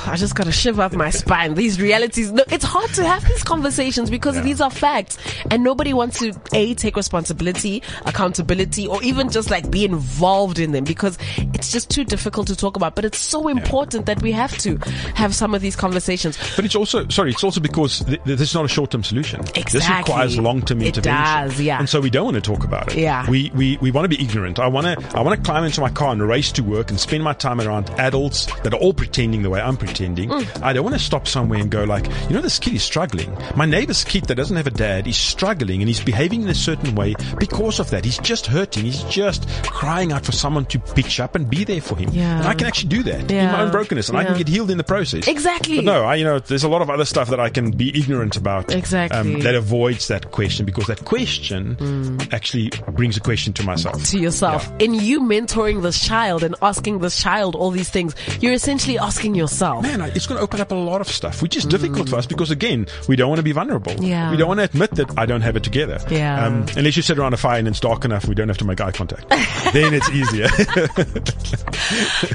I 0.06 0.16
just 0.16 0.34
got 0.34 0.44
to 0.44 0.52
shiver 0.52 0.82
up 0.82 0.92
my 0.92 1.10
spine. 1.10 1.54
These 1.54 1.80
realities. 1.80 2.32
No, 2.32 2.42
it's 2.50 2.64
hard 2.64 2.90
to 2.94 3.04
have 3.04 3.24
these 3.26 3.42
conversations 3.42 4.10
because 4.10 4.36
Yeah. 4.36 4.42
these 4.42 4.60
are 4.60 4.70
facts, 4.70 5.18
and 5.50 5.62
nobody 5.62 5.92
wants 5.92 6.18
to 6.20 6.32
a 6.52 6.74
take 6.74 6.96
responsibility, 6.96 7.82
accountability, 8.06 8.86
or 8.86 9.02
even 9.02 9.30
just 9.30 9.50
like 9.50 9.70
be 9.70 9.84
involved 9.84 10.58
in 10.58 10.72
them 10.72 10.84
because 10.84 11.18
it's 11.54 11.72
just 11.72 11.90
too 11.90 12.04
difficult 12.04 12.46
to 12.48 12.56
talk 12.56 12.76
about. 12.76 12.94
But 12.94 13.04
it's 13.04 13.18
so 13.18 13.48
important 13.48 14.06
that 14.06 14.22
we 14.22 14.32
have 14.32 14.56
to 14.58 14.76
have 15.14 15.34
some 15.34 15.54
of 15.54 15.62
these 15.62 15.76
conversations. 15.76 16.38
But 16.56 16.64
it's 16.64 16.74
also, 16.76 17.06
sorry, 17.08 17.30
it's 17.30 17.44
also 17.44 17.60
because 17.60 18.00
th- 18.04 18.22
th- 18.24 18.38
this 18.38 18.48
is 18.50 18.54
not 18.54 18.64
a 18.64 18.68
short-term 18.68 19.02
solution. 19.04 19.40
Exactly. 19.54 19.80
This 19.80 19.88
requires 19.88 20.38
long-term 20.38 20.80
It 20.82 20.96
intervention. 20.96 21.24
does, 21.48 21.60
yeah. 21.60 21.78
And 21.78 21.88
so 21.88 22.00
we 22.00 22.10
don't 22.10 22.24
want 22.24 22.34
to 22.36 22.40
talk 22.40 22.64
about 22.64 22.92
it. 22.92 22.98
Yeah. 22.98 23.28
We, 23.30 23.50
we, 23.54 23.76
we 23.78 23.90
want 23.90 24.04
to 24.04 24.08
be 24.16 24.22
ignorant. 24.22 24.58
I 24.58 24.66
want 24.68 24.86
to, 24.86 25.16
I 25.16 25.20
want 25.22 25.36
to 25.38 25.42
climb 25.44 25.64
into 25.64 25.80
my 25.80 25.90
car 25.90 26.12
and 26.12 26.22
race 26.26 26.52
to 26.52 26.62
work 26.62 26.90
and 26.90 26.98
spend 26.98 27.22
my 27.24 27.32
time 27.32 27.60
around 27.60 27.90
adults 27.98 28.46
that 28.62 28.72
are 28.74 28.78
all 28.80 28.92
pretending 28.94 29.42
the 29.42 29.50
way 29.50 29.60
I'm 29.60 29.76
pretending. 29.76 29.89
Mm. 29.94 30.62
I 30.62 30.72
don't 30.72 30.84
want 30.84 30.96
to 30.96 31.02
stop 31.02 31.26
somewhere 31.26 31.60
and 31.60 31.70
go 31.70 31.84
like, 31.84 32.06
you 32.28 32.34
know, 32.34 32.40
this 32.40 32.58
kid 32.58 32.74
is 32.74 32.82
struggling. 32.82 33.36
My 33.56 33.66
neighbor's 33.66 34.04
kid 34.04 34.24
that 34.26 34.34
doesn't 34.36 34.56
have 34.56 34.66
a 34.66 34.70
dad 34.70 35.06
is 35.06 35.16
struggling 35.16 35.80
and 35.80 35.88
he's 35.88 36.02
behaving 36.02 36.42
in 36.42 36.48
a 36.48 36.54
certain 36.54 36.94
way 36.94 37.14
because 37.38 37.80
of 37.80 37.90
that. 37.90 38.04
He's 38.04 38.18
just 38.18 38.46
hurting. 38.46 38.84
He's 38.84 39.02
just 39.04 39.48
crying 39.64 40.12
out 40.12 40.24
for 40.24 40.32
someone 40.32 40.66
to 40.66 40.78
pitch 40.78 41.20
up 41.20 41.34
and 41.34 41.48
be 41.48 41.64
there 41.64 41.80
for 41.80 41.96
him. 41.96 42.10
Yeah. 42.12 42.38
And 42.38 42.48
I 42.48 42.54
can 42.54 42.66
actually 42.66 42.90
do 42.90 43.02
that 43.04 43.30
in 43.30 43.46
my 43.52 43.62
own 43.62 43.70
brokenness 43.70 44.08
and 44.08 44.18
I 44.18 44.24
can 44.24 44.36
get 44.36 44.48
healed 44.48 44.70
in 44.70 44.78
the 44.78 44.84
process. 44.84 45.26
Exactly. 45.26 45.76
But 45.76 45.84
no, 45.84 46.04
I, 46.04 46.16
you 46.16 46.24
know, 46.24 46.38
there's 46.38 46.64
a 46.64 46.68
lot 46.68 46.82
of 46.82 46.90
other 46.90 47.04
stuff 47.04 47.28
that 47.30 47.40
I 47.40 47.50
can 47.50 47.70
be 47.70 47.96
ignorant 47.96 48.36
about. 48.36 48.72
Exactly. 48.72 49.18
Um, 49.18 49.40
that 49.40 49.54
avoids 49.54 50.08
that 50.08 50.30
question 50.30 50.66
because 50.66 50.86
that 50.86 51.04
question 51.04 52.18
actually 52.32 52.70
brings 52.92 53.16
a 53.16 53.20
question 53.20 53.52
to 53.54 53.62
myself. 53.64 54.04
to 54.06 54.18
yourself. 54.18 54.70
In 54.78 54.94
you 54.94 55.20
mentoring 55.20 55.82
this 55.82 56.04
child 56.04 56.42
and 56.42 56.54
asking 56.62 56.98
this 57.00 57.20
child 57.20 57.54
all 57.54 57.70
these 57.70 57.90
things, 57.90 58.14
you're 58.40 58.52
essentially 58.52 58.98
asking 58.98 59.34
yourself. 59.34 59.79
Man, 59.82 60.00
it's 60.14 60.26
going 60.26 60.38
to 60.38 60.44
open 60.44 60.60
up 60.60 60.70
a 60.70 60.74
lot 60.74 61.00
of 61.00 61.08
stuff, 61.08 61.42
which 61.42 61.56
is 61.56 61.64
difficult 61.64 62.08
for 62.08 62.16
us 62.16 62.26
because 62.26 62.50
again, 62.50 62.86
we 63.08 63.16
don't 63.16 63.28
want 63.28 63.38
to 63.38 63.42
be 63.42 63.52
vulnerable. 63.52 63.92
Yeah. 63.94 64.30
We 64.30 64.36
don't 64.36 64.48
want 64.48 64.58
to 64.58 64.64
admit 64.64 64.92
that 64.92 65.18
I 65.18 65.26
don't 65.26 65.40
have 65.40 65.56
it 65.56 65.62
together. 65.62 65.98
Yeah. 66.10 66.46
Um, 66.46 66.66
unless 66.76 66.96
you 66.96 67.02
sit 67.02 67.18
around 67.18 67.34
a 67.34 67.36
fire 67.36 67.58
and 67.58 67.68
it's 67.68 67.80
dark 67.80 68.04
enough, 68.04 68.26
we 68.26 68.34
don't 68.34 68.48
have 68.48 68.58
to 68.58 68.64
make 68.64 68.80
eye 68.80 68.92
contact. 68.92 69.28
then 69.72 69.94
it's 69.94 70.10
easier. 70.10 70.48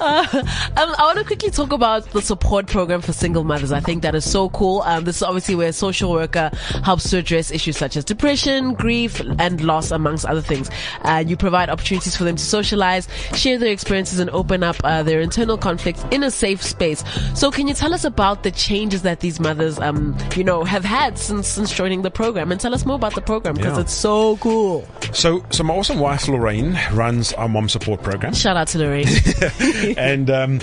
Um, 0.02 0.94
I 0.98 1.04
want 1.06 1.18
to 1.20 1.24
quickly 1.24 1.50
talk 1.50 1.72
about 1.72 2.10
the 2.12 2.22
support 2.22 2.68
program 2.68 3.02
for 3.02 3.14
single 3.14 3.44
mothers. 3.44 3.72
I 3.72 3.80
think 3.80 4.02
that 4.04 4.14
is 4.16 4.30
so 4.30 4.50
cool. 4.50 4.82
Um, 4.82 5.06
this 5.06 5.18
is 5.18 5.24
obviously 5.24 5.56
where 5.56 5.70
a 5.70 5.74
social 5.74 6.12
worker 6.12 6.52
helps 6.84 7.10
to 7.12 7.18
address 7.18 7.52
issues 7.52 7.78
such 7.78 7.96
as 7.96 8.04
depression, 8.04 8.74
grief, 8.74 9.22
and 9.40 9.62
loss, 9.62 9.92
amongst 9.92 10.26
other 10.26 10.42
things. 10.42 10.70
Uh, 11.04 11.24
you 11.26 11.38
provide 11.38 11.70
opportunities 11.70 12.16
for 12.18 12.26
them 12.26 12.36
to 12.36 12.44
socialize, 12.44 13.08
share 13.34 13.58
their 13.58 13.72
experiences, 13.72 14.20
and 14.20 14.30
open 14.32 14.64
up 14.64 14.76
uh, 14.84 15.04
their 15.04 15.22
internal 15.22 15.58
conflicts 15.58 16.04
in 16.12 16.24
a 16.24 16.32
safe 16.32 16.62
space. 16.62 17.04
So, 17.36 17.52
can 17.52 17.68
you 17.68 17.74
tell 17.74 17.94
us 17.94 18.04
about 18.06 18.44
the 18.44 18.52
changes 18.52 19.02
that 19.04 19.20
these 19.20 19.40
mothers, 19.40 19.78
um, 19.80 20.18
you 20.36 20.44
know, 20.44 20.64
have 20.64 20.86
had 20.86 21.18
since 21.18 21.48
since 21.48 21.74
joining 21.74 22.02
the 22.02 22.10
program, 22.12 22.52
and 22.52 22.60
tell 22.62 22.74
us 22.74 22.86
more 22.86 22.96
about 22.96 23.14
the 23.14 23.22
program 23.22 23.56
because 23.56 23.76
Yeah. 23.76 23.82
it's 23.82 23.94
so 23.94 24.38
cool. 24.38 24.88
so, 25.12 25.44
so 25.52 25.64
my 25.64 25.74
awesome 25.74 26.00
wife 26.00 26.28
Lorraine 26.28 26.80
runs 26.94 27.34
our 27.34 27.50
mom 27.50 27.68
support 27.70 28.02
program. 28.04 28.34
Shout 28.34 28.56
out 28.58 28.68
to 28.70 28.80
Lorraine. 28.80 29.08
and 29.98 30.30
um, 30.30 30.60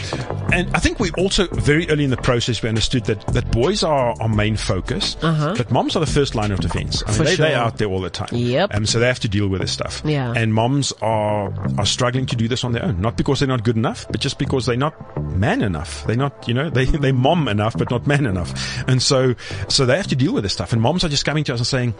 and 0.53 0.77
I 0.77 0.79
think 0.79 1.01
we 1.01 1.11
also 1.13 1.47
very 1.49 1.89
early 1.91 2.05
in 2.05 2.11
the 2.11 2.17
process 2.17 2.63
we 2.63 2.69
understood 2.69 3.05
that, 3.07 3.27
that 3.29 3.51
boys 3.51 3.83
are 3.83 4.15
our 4.21 4.29
main 4.29 4.57
focus, 4.57 5.17
but 5.21 5.71
moms 5.71 5.97
are 5.97 6.01
the 6.01 6.07
first 6.07 6.35
line 6.35 6.53
of 6.53 6.61
defense. 6.61 7.03
I 7.07 7.11
mean, 7.11 7.15
Uh-huh. 7.15 7.19
For 7.19 7.25
they, 7.25 7.37
they're 7.37 7.59
out 7.59 7.79
there 7.79 7.89
all 7.89 8.01
the 8.01 8.11
time. 8.11 8.29
Yep. 8.33 8.75
Um, 8.75 8.87
so 8.87 8.99
they 8.99 9.07
have 9.07 9.21
to 9.21 9.29
deal 9.29 9.49
with 9.49 9.61
this 9.61 9.73
stuff. 9.73 10.03
Yeah. 10.05 10.33
And 10.37 10.53
moms 10.55 10.93
are 11.03 11.53
are 11.79 11.87
struggling 11.87 12.27
to 12.27 12.37
do 12.37 12.49
this 12.49 12.65
on 12.65 12.73
their 12.73 12.85
own, 12.85 13.01
not 13.01 13.17
because 13.17 13.41
they're 13.41 13.49
not 13.49 13.65
good 13.65 13.77
enough, 13.77 14.07
but 14.11 14.21
just 14.21 14.39
because 14.39 14.67
they're 14.67 14.77
not 14.77 14.95
man 15.33 15.63
enough. 15.63 16.07
They're 16.07 16.17
not, 16.17 16.47
you 16.47 16.55
know, 16.55 16.71
they 16.71 16.85
they 16.85 17.13
mom 17.13 17.49
enough, 17.49 17.77
but 17.77 17.91
not 17.91 18.07
man 18.07 18.27
enough. 18.27 18.53
And 18.89 19.01
so 19.03 19.35
so 19.69 19.87
they 19.87 19.97
have 19.97 20.09
to 20.09 20.17
deal 20.17 20.33
with 20.33 20.43
this 20.45 20.53
stuff. 20.53 20.73
And 20.73 20.83
moms 20.83 21.05
are 21.05 21.09
just 21.09 21.25
coming 21.25 21.45
to 21.45 21.55
us 21.55 21.61
and 21.61 21.67
saying, 21.67 21.95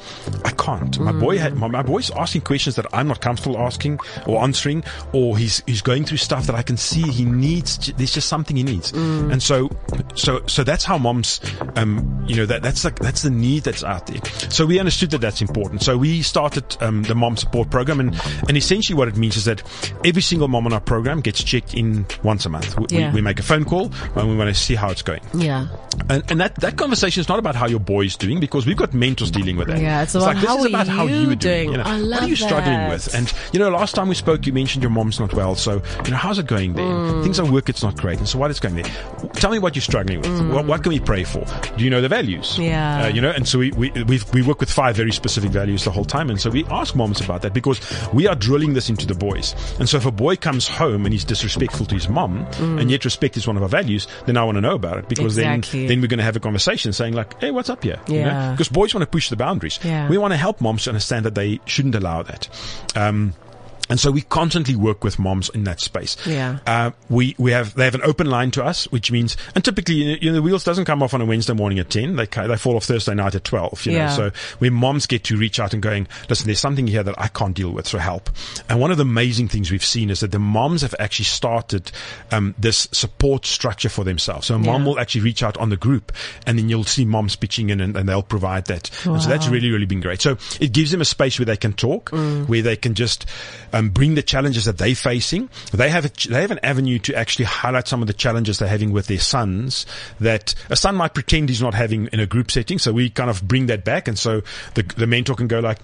I 0.45 0.51
can't. 0.51 0.99
My 1.01 1.13
boy, 1.13 1.39
had, 1.39 1.57
my, 1.57 1.69
my 1.69 1.83
boy's 1.83 2.11
asking 2.11 2.43
questions 2.43 2.77
that 2.77 2.87
I'm 2.93 3.09
not 3.09 3.21
comfortable 3.21 3.59
asking 3.59 3.99
or 4.27 4.43
answering, 4.43 4.85
or 5.13 5.37
he's 5.39 5.63
he's 5.67 5.83
going 5.83 6.05
through 6.05 6.19
stuff 6.19 6.47
that 6.47 6.55
I 6.57 6.63
can 6.63 6.77
see 6.77 7.03
he 7.03 7.25
needs. 7.25 7.93
There's 7.97 8.13
just 8.13 8.29
something 8.43 8.57
he 8.57 8.63
needs. 8.63 8.93
And 8.93 9.43
so 9.43 9.71
so 10.15 10.45
so 10.47 10.65
that's 10.65 10.85
how 10.85 10.99
moms, 10.99 11.41
um, 11.77 12.25
you 12.27 12.37
know, 12.37 12.47
that 12.47 12.63
that's 12.63 12.85
like 12.85 12.99
that's 12.99 13.23
the 13.23 13.31
need 13.31 13.63
that's 13.65 13.85
out 13.85 14.07
there. 14.07 14.21
So 14.51 14.67
we 14.67 14.79
understood 14.79 15.11
that 15.13 15.21
that's 15.21 15.41
important. 15.41 15.83
So 15.83 15.97
we 15.97 16.23
started 16.23 16.77
um, 16.81 17.03
the 17.05 17.15
mom 17.15 17.37
support 17.37 17.71
program, 17.71 18.01
and 18.01 18.21
and 18.49 18.57
essentially 18.57 18.97
what 18.97 19.09
it 19.09 19.17
means 19.17 19.37
is 19.37 19.45
that 19.45 19.63
every 20.05 20.23
single 20.23 20.49
mom 20.49 20.67
on 20.67 20.73
our 20.73 20.81
program 20.81 21.21
gets 21.21 21.43
checked 21.43 21.75
in 21.75 22.05
once 22.25 22.47
a 22.47 22.49
month. 22.49 22.77
We, 22.79 22.87
Yeah. 22.91 23.09
we, 23.11 23.17
we 23.17 23.21
make 23.23 23.39
a 23.39 23.43
phone 23.43 23.65
call 23.65 23.93
and 24.17 24.29
we 24.29 24.37
want 24.37 24.49
to 24.49 24.55
see 24.61 24.75
how 24.75 24.91
it's 24.91 25.03
going. 25.03 25.21
yeah. 25.35 25.69
And, 26.09 26.25
and 26.31 26.41
that, 26.41 26.55
that 26.57 26.77
conversation 26.79 27.21
is 27.21 27.29
not 27.29 27.39
about 27.39 27.55
how 27.55 27.67
your 27.69 27.79
boy 27.79 28.05
is 28.07 28.17
doing 28.17 28.41
because 28.41 28.67
we've 28.67 28.77
got 28.79 28.93
mentors 28.95 29.31
dealing 29.31 29.57
with 29.57 29.69
that. 29.69 29.79
Yeah, 29.81 30.03
it's 30.03 30.15
about 30.15 30.27
like, 30.29 30.37
this 30.39 30.47
how 30.49 30.59
is 30.59 30.65
are 30.65 30.69
about 30.69 30.89
how 30.89 31.07
you 31.07 31.31
are 31.31 31.35
doing. 31.35 31.39
doing? 31.39 31.71
you 31.73 31.77
know, 31.77 31.85
I 31.85 31.93
what 32.01 32.03
love 32.03 32.23
are 32.23 32.29
you 32.29 32.37
struggling 32.37 32.65
that. 32.79 32.91
with? 32.91 33.15
And, 33.15 33.33
you 33.53 33.61
know, 33.61 33.69
last 33.69 33.95
time 33.95 34.09
we 34.09 34.15
spoke, 34.15 34.47
you 34.47 34.53
mentioned 34.55 34.83
your 34.83 34.91
mom's 34.91 35.21
not 35.21 35.33
well. 35.35 35.55
So, 35.55 35.83
you 36.05 36.11
know, 36.11 36.17
how's 36.17 36.39
it 36.39 36.47
going 36.47 36.73
there? 36.75 36.85
Mm. 36.85 37.23
Things 37.23 37.39
at 37.39 37.49
work, 37.49 37.69
it's 37.69 37.83
not 37.83 37.97
great. 37.99 38.19
And 38.19 38.27
so 38.33 38.39
what 38.39 38.51
is 38.51 38.59
going 38.61 38.75
there? 38.75 38.85
Tell 39.35 39.51
me 39.51 39.59
what 39.59 39.75
you're 39.77 39.83
struggling 39.83 40.21
with. 40.21 40.51
What, 40.53 40.67
what 40.67 40.83
can 40.83 40.91
we 40.91 41.01
pray 41.01 41.25
for? 41.25 41.45
Do 41.77 41.85
you 41.85 41.91
know 41.91 42.01
the 42.01 42.09
values? 42.09 42.57
Mm. 42.57 42.65
Yeah. 42.67 43.05
Uh, 43.05 43.09
you 43.09 43.21
know, 43.21 43.31
and 43.31 43.47
so 43.47 43.59
we, 43.59 43.71
we, 43.73 43.91
we've, 44.05 44.33
we 44.35 44.43
work 44.43 44.61
with 44.61 44.71
five 44.71 44.97
very 44.97 45.13
specific 45.13 45.51
values 45.51 45.85
the 45.85 45.91
whole 45.91 46.05
time. 46.05 46.31
And 46.31 46.41
so 46.41 46.51
we 46.51 46.65
ask 46.67 46.95
moms 46.97 47.21
about 47.21 47.43
that 47.43 47.53
because 47.55 47.81
we 48.13 48.27
are 48.27 48.35
drilling 48.35 48.73
this 48.75 48.89
into 48.89 49.07
the 49.07 49.15
boys. 49.15 49.55
And 49.79 49.89
so 49.89 49.97
if 49.99 50.07
a 50.07 50.11
boy 50.11 50.37
comes 50.37 50.67
home 50.67 51.05
and 51.07 51.13
he's 51.13 51.25
disrespectful 51.25 51.87
to 51.87 51.95
his 51.95 52.09
mom 52.09 52.47
and 52.59 52.91
yet 52.91 53.05
respect 53.05 53.37
is 53.37 53.47
one 53.47 53.57
of 53.57 53.63
our 53.63 53.69
values, 53.69 54.07
then 54.27 54.37
I 54.37 54.45
want 54.45 54.57
to 54.57 54.61
know 54.63 54.75
about 54.75 54.99
it 54.99 55.09
because 55.09 55.37
Mm. 55.37 55.57
Exactly. 55.57 55.81
then, 55.81 55.89
then 55.89 56.01
we're 56.01 56.09
going 56.09 56.19
to 56.19 56.25
have 56.25 56.37
a 56.37 56.41
conversation 56.41 56.93
saying 56.93 57.15
like, 57.15 57.39
hey, 57.41 57.51
what's 57.51 57.71
up 57.71 57.83
here? 57.85 58.01
You 58.09 58.15
know? 58.15 58.27
Yeah. 58.27 58.51
Because 58.53 58.69
boys 58.69 58.95
want 58.95 59.03
to 59.03 59.07
push 59.11 59.29
the 59.29 59.37
boundaries. 59.37 59.79
Yeah. 59.85 60.09
We 60.09 60.19
want 60.19 60.33
to 60.33 60.37
help 60.39 60.61
moms 60.61 60.85
to 60.85 60.91
understand 60.91 61.25
that 61.27 61.35
they 61.35 61.61
shouldn't 61.67 61.95
allow 61.95 62.23
that. 62.23 62.49
Um, 62.97 63.35
and 63.93 64.01
so 64.01 64.11
we 64.11 64.23
constantly 64.23 64.75
work 64.75 65.05
with 65.05 65.19
moms 65.19 65.51
in 65.51 65.65
that 65.65 65.79
space. 65.79 66.17
Yeah. 66.27 66.61
Uh, 66.67 66.93
we, 67.11 67.35
we 67.37 67.51
have, 67.51 67.75
they 67.75 67.85
have 67.85 67.95
an 67.95 68.01
open 68.05 68.27
line 68.31 68.51
to 68.53 68.65
us, 68.65 68.91
which 68.91 69.13
means, 69.13 69.37
and 69.55 69.63
typically, 69.63 70.19
you 70.23 70.31
know, 70.31 70.37
the 70.37 70.41
wheels 70.41 70.65
doesn't 70.65 70.87
come 70.87 71.03
off 71.03 71.13
on 71.13 71.21
a 71.21 71.27
Wednesday 71.27 71.53
morning 71.53 71.79
at 71.79 71.91
10. 71.91 72.17
They, 72.17 72.25
they 72.25 72.57
fall 72.57 72.77
off 72.77 72.85
Thursday 72.87 73.15
night 73.15 73.35
at 73.35 73.45
12, 73.45 73.85
you 73.85 73.93
Yeah. 73.93 74.07
know. 74.07 74.17
So 74.17 74.31
where 74.61 74.71
moms 74.71 75.05
get 75.07 75.25
to 75.25 75.37
reach 75.37 75.61
out 75.61 75.75
and 75.75 75.83
going, 75.83 76.09
listen, 76.31 76.47
there's 76.47 76.59
something 76.59 76.87
here 76.87 77.03
that 77.03 77.15
I 77.21 77.29
can't 77.29 77.55
deal 77.55 77.71
with, 77.71 77.87
so 77.87 77.99
help. 77.99 78.31
And 78.71 78.81
one 78.81 78.91
of 78.91 78.97
the 78.97 79.03
amazing 79.03 79.49
things 79.49 79.71
we've 79.71 79.85
seen 79.85 80.09
is 80.09 80.21
that 80.21 80.31
the 80.31 80.39
moms 80.39 80.81
have 80.81 80.95
actually 80.99 81.27
started, 81.27 81.93
um, 82.31 82.55
this 82.59 82.89
support 82.93 83.45
structure 83.45 83.91
for 83.91 84.05
themselves. 84.05 84.47
So 84.47 84.55
a 84.55 84.59
mom 84.59 84.83
Yeah. 84.83 84.89
will 84.89 84.99
actually 85.01 85.21
reach 85.21 85.43
out 85.43 85.59
on 85.59 85.69
the 85.69 85.77
group 85.77 86.13
and 86.47 86.59
then 86.59 86.71
you'll 86.71 86.85
see 86.85 87.05
moms 87.05 87.37
pitching 87.37 87.69
in 87.69 87.81
and, 87.83 87.95
and 87.95 88.09
they'll 88.09 88.23
provide 88.23 88.65
that. 88.67 88.89
And 89.05 89.21
so 89.23 89.29
that's 89.29 89.49
really, 89.49 89.71
really 89.71 89.85
been 89.87 90.01
great. 90.01 90.23
So 90.23 90.39
it 90.61 90.73
gives 90.73 90.91
them 90.93 91.03
a 91.03 91.05
space 91.05 91.39
where 91.39 91.47
they 91.47 91.57
can 91.59 91.75
talk, 91.75 92.11
Mm. 92.13 92.47
where 92.49 92.63
they 92.63 92.77
can 92.77 92.95
just, 92.95 93.27
um, 93.73 93.82
um, 93.83 93.91
bring 93.91 94.15
the 94.15 94.23
challenges 94.23 94.65
that 94.65 94.79
they're 94.79 94.95
facing. 94.95 95.49
They 95.73 95.91
have 95.91 96.05
a, 96.05 96.29
they 96.29 96.41
have 96.41 96.51
an 96.51 96.61
avenue 96.63 96.99
to 97.01 97.15
actually 97.15 97.47
highlight 97.47 97.89
some 97.89 98.01
of 98.01 98.07
the 98.07 98.15
challenges 98.15 98.59
they're 98.59 98.69
having 98.69 98.93
with 98.93 99.07
their 99.07 99.19
sons 99.19 99.87
that 100.21 100.55
a 100.71 100.77
son 100.77 100.97
might 100.97 101.15
pretend 101.15 101.49
he's 101.49 101.63
not 101.63 101.75
having 101.75 102.07
in 102.13 102.21
a 102.21 102.27
group 102.27 102.51
setting. 102.51 102.79
So 102.79 102.93
we 102.93 103.11
kind 103.11 103.31
of 103.31 103.47
bring 103.47 103.67
that 103.67 103.85
back, 103.85 104.09
and 104.09 104.19
so 104.19 104.43
the 104.75 104.83
the 104.83 105.07
mentor 105.07 105.35
can 105.35 105.49
go 105.49 105.61
like. 105.61 105.79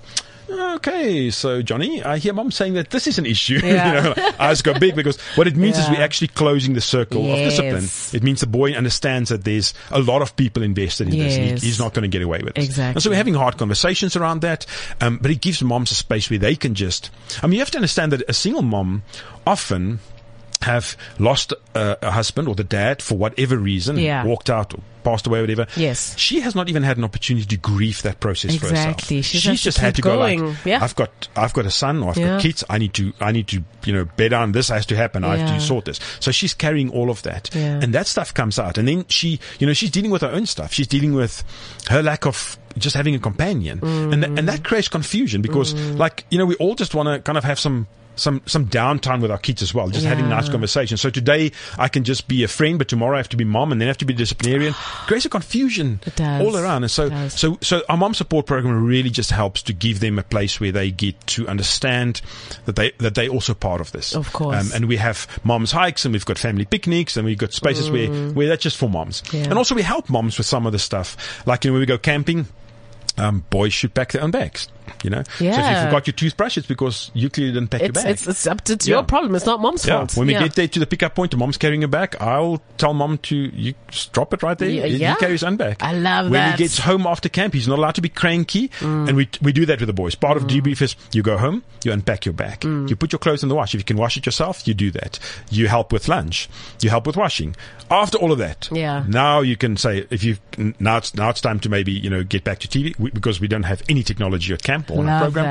Okay, 0.51 1.31
so 1.31 1.61
Johnny, 1.63 2.03
I 2.03 2.19
hear 2.19 2.33
mom 2.33 2.51
saying 2.51 2.75
that 2.75 2.91
this 2.91 3.07
is 3.07 3.19
an 3.19 3.27
issue. 3.27 3.61
Yeah. 3.69 4.09
you 4.09 4.15
know, 4.15 4.31
eyes 4.41 4.63
go 4.63 4.79
big 4.79 4.95
because 4.97 5.21
what 5.37 5.47
it 5.47 5.57
means 5.57 5.77
is 5.79 5.89
we're 5.91 6.01
actually 6.01 6.29
closing 6.29 6.73
the 6.75 6.81
circle 6.81 7.23
Yes. 7.23 7.59
of 7.59 7.65
discipline. 7.65 8.17
It 8.17 8.23
means 8.25 8.41
the 8.41 8.47
boy 8.47 8.73
understands 8.73 9.29
that 9.31 9.45
there's 9.45 9.75
a 9.91 10.01
lot 10.01 10.23
of 10.23 10.35
people 10.37 10.63
invested 10.63 11.09
in 11.13 11.19
this. 11.19 11.37
and 11.37 11.59
He, 11.59 11.67
he's 11.67 11.79
not 11.79 11.93
going 11.93 12.03
to 12.03 12.09
get 12.09 12.23
away 12.23 12.39
with 12.39 12.57
it. 12.57 12.65
Exactly. 12.65 12.95
And 12.97 13.03
so 13.03 13.11
we're 13.11 13.17
having 13.17 13.35
hard 13.35 13.59
conversations 13.59 14.17
around 14.17 14.41
that. 14.41 14.65
Um, 15.01 15.19
but 15.21 15.31
it 15.31 15.41
gives 15.41 15.63
moms 15.63 15.91
a 15.91 15.95
space 15.95 16.31
where 16.31 16.39
they 16.39 16.57
can 16.57 16.75
just. 16.75 17.11
I 17.43 17.47
mean, 17.47 17.55
you 17.55 17.61
have 17.61 17.71
to 17.73 17.79
understand 17.79 18.13
that 18.13 18.23
a 18.29 18.33
single 18.33 18.63
mom 18.63 19.03
often 19.47 20.01
have 20.62 20.97
lost 21.18 21.53
uh, 21.75 21.97
a 22.03 22.11
husband 22.11 22.49
or 22.49 22.55
the 22.55 22.64
dad 22.64 23.01
for 23.03 23.16
whatever 23.16 23.57
reason, 23.57 23.97
Yeah. 23.99 24.25
walked 24.25 24.51
out 24.51 24.75
or 24.75 24.81
passed 25.05 25.27
away, 25.27 25.40
whatever. 25.40 25.66
Yes. 25.77 26.18
She 26.18 26.40
has 26.40 26.55
not 26.55 26.68
even 26.68 26.83
had 26.83 26.99
an 26.99 27.05
opportunity 27.05 27.47
to 27.47 27.57
grieve 27.57 28.03
that 28.03 28.21
process 28.21 28.57
for 28.57 28.66
herself. 28.68 28.94
Exactly. 28.97 29.23
She's 29.23 29.44
has 29.44 29.61
just 29.62 29.79
had 29.79 29.94
to 29.94 30.03
keep 30.03 30.05
go 30.05 30.16
going. 30.18 30.44
like, 30.49 30.57
Yeah. 30.66 30.83
I've 30.83 30.97
got, 30.97 31.29
I've 31.37 31.53
got 31.55 31.64
a 31.66 31.71
son 31.71 32.03
or 32.03 32.11
I've 32.11 32.18
Yeah. 32.18 32.27
got 32.31 32.42
kids. 32.42 32.64
I 32.68 32.79
need 32.79 32.92
to, 32.94 33.12
I 33.21 33.33
need 33.33 33.47
to, 33.49 33.62
you 33.85 33.92
know, 33.92 34.05
bear 34.16 34.29
down. 34.29 34.53
This 34.53 34.68
has 34.68 34.85
to 34.87 34.97
happen. 34.97 35.25
I 35.25 35.37
have 35.37 35.55
to 35.55 35.61
sort 35.64 35.85
this. 35.87 36.01
So 36.21 36.31
she's 36.33 36.53
carrying 36.53 36.90
all 36.90 37.09
of 37.11 37.23
that. 37.23 37.55
And 37.55 37.94
that 37.94 38.07
stuff 38.07 38.35
comes 38.35 38.59
out. 38.59 38.77
And 38.77 38.87
then 38.88 39.05
she, 39.09 39.38
you 39.61 39.66
know, 39.66 39.73
she's 39.73 39.90
dealing 39.90 40.11
with 40.11 40.23
her 40.23 40.29
own 40.31 40.44
stuff. 40.47 40.73
She's 40.73 40.88
dealing 40.88 41.14
with 41.14 41.42
her 41.88 42.03
lack 42.03 42.27
of 42.27 42.59
just 42.77 42.94
having 42.97 43.14
a 43.14 43.18
companion. 43.18 43.79
And, 43.83 44.23
that, 44.23 44.31
and 44.38 44.49
that 44.49 44.64
creates 44.64 44.88
confusion 44.88 45.40
because 45.40 45.73
like, 45.92 46.25
you 46.31 46.37
know, 46.38 46.44
we 46.47 46.57
all 46.57 46.75
just 46.75 46.94
want 46.94 47.07
to 47.09 47.21
kind 47.21 47.38
of 47.38 47.44
have 47.44 47.59
some, 47.59 47.87
some, 48.18 48.42
some 48.46 48.66
downtime 48.66 49.20
with 49.20 49.31
our 49.31 49.38
kids 49.38 49.62
as 49.62 49.72
well, 49.72 49.88
just 49.88 50.07
having 50.07 50.28
nice 50.28 50.48
conversations. 50.48 51.00
So 51.00 51.11
today 51.11 51.52
I 51.78 51.88
can 51.88 52.04
just 52.04 52.28
be 52.28 52.44
a 52.44 52.48
friend, 52.48 52.78
but 52.78 52.88
tomorrow 52.88 53.14
I 53.14 53.18
have 53.18 53.28
to 53.31 53.37
be 53.37 53.44
mom 53.44 53.72
and 53.72 53.81
then 53.81 53.88
I 53.88 53.90
have 53.90 53.98
to 53.98 54.04
be 54.04 54.14
disciplinarian. 54.14 54.72
creates 55.07 55.26
a 55.26 55.28
confusion 55.28 56.00
all 56.18 56.57
around. 56.57 56.85
And 56.85 56.90
so, 56.90 57.28
so, 57.28 57.59
so 57.61 57.83
our 57.88 57.96
mom 57.96 58.14
support 58.14 58.46
program 58.46 58.85
really 58.85 59.11
just 59.11 59.31
helps 59.31 59.62
to 59.62 59.72
give 59.72 60.00
them 60.00 60.18
a 60.18 60.22
place 60.22 60.61
where 60.61 60.72
they 60.72 60.90
get 60.90 61.20
to 61.28 61.48
understand 61.48 62.20
that 62.66 62.76
they, 62.76 62.92
that 62.98 63.14
they 63.14 63.28
also 63.28 63.54
part 63.54 63.81
of 63.81 63.92
this. 63.92 64.14
Of 64.14 64.33
course. 64.33 64.57
Um, 64.57 64.76
and 64.76 64.88
we 64.88 64.96
have 64.96 65.26
moms 65.44 65.72
hikes 65.72 66.04
and 66.04 66.12
we've 66.12 66.26
got 66.26 66.38
family 66.38 66.64
picnics 66.64 67.16
and 67.16 67.24
we've 67.24 67.38
got 67.38 67.52
spaces 67.52 67.90
where, 67.90 68.09
where 68.33 68.48
that's 68.48 68.62
just 68.62 68.76
for 68.76 68.88
moms. 68.88 69.22
Mm. 69.22 69.35
Yeah. 69.35 69.44
And 69.44 69.54
also 69.54 69.74
we 69.74 69.83
help 69.83 70.09
moms 70.09 70.38
with 70.38 70.46
some 70.46 70.66
of 70.66 70.72
the 70.72 70.78
stuff. 70.78 71.46
Like, 71.46 71.64
you 71.64 71.70
know, 71.70 71.74
when 71.74 71.81
we 71.81 71.87
go 71.87 71.98
camping, 71.98 72.46
um, 73.18 73.44
boys 73.50 73.72
should 73.72 73.94
pack 73.94 74.12
their 74.12 74.22
own 74.22 74.31
bags, 74.31 74.68
you 75.02 75.11
know? 75.11 75.22
yeah. 75.40 75.52
So 75.52 75.61
if 75.61 75.76
you 75.78 75.85
forgot 75.87 76.07
your 76.07 76.14
toothbrush, 76.14 76.57
it's 76.59 76.66
because 76.66 77.11
you 77.14 77.28
clearly 77.31 77.52
didn't 77.54 77.68
pack 77.70 77.81
your 77.81 77.90
It's, 77.90 78.02
bag. 78.02 78.11
it's, 78.12 78.26
it's 78.26 78.46
up 78.46 78.62
to 78.62 78.72
it's 78.74 78.87
Yeah. 78.87 78.96
your 78.96 79.02
problem. 79.04 79.35
It's 79.35 79.46
not 79.46 79.61
mom's 79.61 79.85
Yeah. 79.87 79.96
fault. 79.98 80.16
When 80.16 80.26
we 80.28 80.35
get 80.35 80.54
there 80.54 80.68
to 80.68 80.78
the 80.81 80.87
pickup 80.87 81.14
point, 81.14 81.31
the 81.33 81.37
mom's 81.37 81.57
carrying 81.57 81.85
a 81.85 81.88
bag. 81.88 82.16
I'll 82.20 82.62
tell 82.76 82.94
mom 82.94 83.18
to 83.18 83.37
you 83.37 83.74
just 83.90 84.12
drop 84.12 84.33
it 84.35 84.42
right 84.42 84.57
there. 84.57 84.68
Yeah, 84.68 84.87
He-. 84.87 84.92
He 84.98 85.14
carries 85.16 85.40
his 85.40 85.44
own 85.44 85.57
bag. 85.57 85.76
I 85.81 85.92
love 85.92 86.26
when 86.26 86.33
that. 86.35 86.48
Mm. 86.54 86.59
he 86.59 86.64
gets 86.64 86.78
home 86.78 87.07
after 87.07 87.28
camp, 87.28 87.54
he's 87.54 87.68
not 87.68 87.78
allowed 87.78 87.94
to 87.96 88.00
be 88.02 88.09
cranky, 88.09 88.70
and 88.81 89.16
we 89.16 89.28
we 89.42 89.52
do 89.52 89.66
that 89.66 89.81
with 89.81 89.87
the 89.88 89.92
boys. 89.92 90.14
Part 90.14 90.37
of 90.37 90.44
debrief 90.46 90.81
is 90.83 90.96
you 91.12 91.22
go 91.22 91.37
home, 91.38 91.62
you 91.85 91.92
unpack 91.92 92.24
your 92.24 92.33
bag, 92.35 92.61
Mm. 92.61 92.88
you 92.88 92.96
put 92.96 93.12
your 93.12 93.18
clothes 93.18 93.42
in 93.42 93.48
the 93.48 93.54
wash. 93.54 93.74
If 93.74 93.81
you 93.81 93.85
can 93.85 93.96
wash 93.96 94.16
it 94.16 94.26
yourself, 94.26 94.66
you 94.66 94.74
do 94.74 94.90
that. 94.92 95.18
You 95.50 95.68
help 95.68 95.92
with 95.92 96.09
lunch, 96.09 96.48
you 96.81 96.90
help 96.90 97.07
with 97.07 97.16
washing. 97.16 97.57
After 97.90 98.18
all 98.18 98.33
of 98.33 98.38
that, 98.38 98.68
Yeah. 98.70 99.04
now 99.09 99.40
you 99.40 99.57
can 99.57 99.76
say 99.76 100.07
if 100.11 100.22
you 100.22 100.37
now 100.78 100.98
it's 100.98 101.14
now 101.14 101.31
it's 101.31 101.40
time 101.40 101.59
to 101.61 101.68
maybe 101.68 101.92
you 101.92 102.11
know 102.11 102.22
get 102.22 102.44
back 102.44 102.59
to 102.61 102.68
TV 102.68 102.94
we, 102.98 103.08
because 103.12 103.40
we 103.40 103.49
don't 103.49 103.64
have 103.64 103.83
any 103.88 104.03
technology 104.03 104.53
at 104.53 104.62
camp 104.62 104.90
or 104.90 105.01
on 105.01 105.09
our 105.09 105.21
program. 105.23 105.47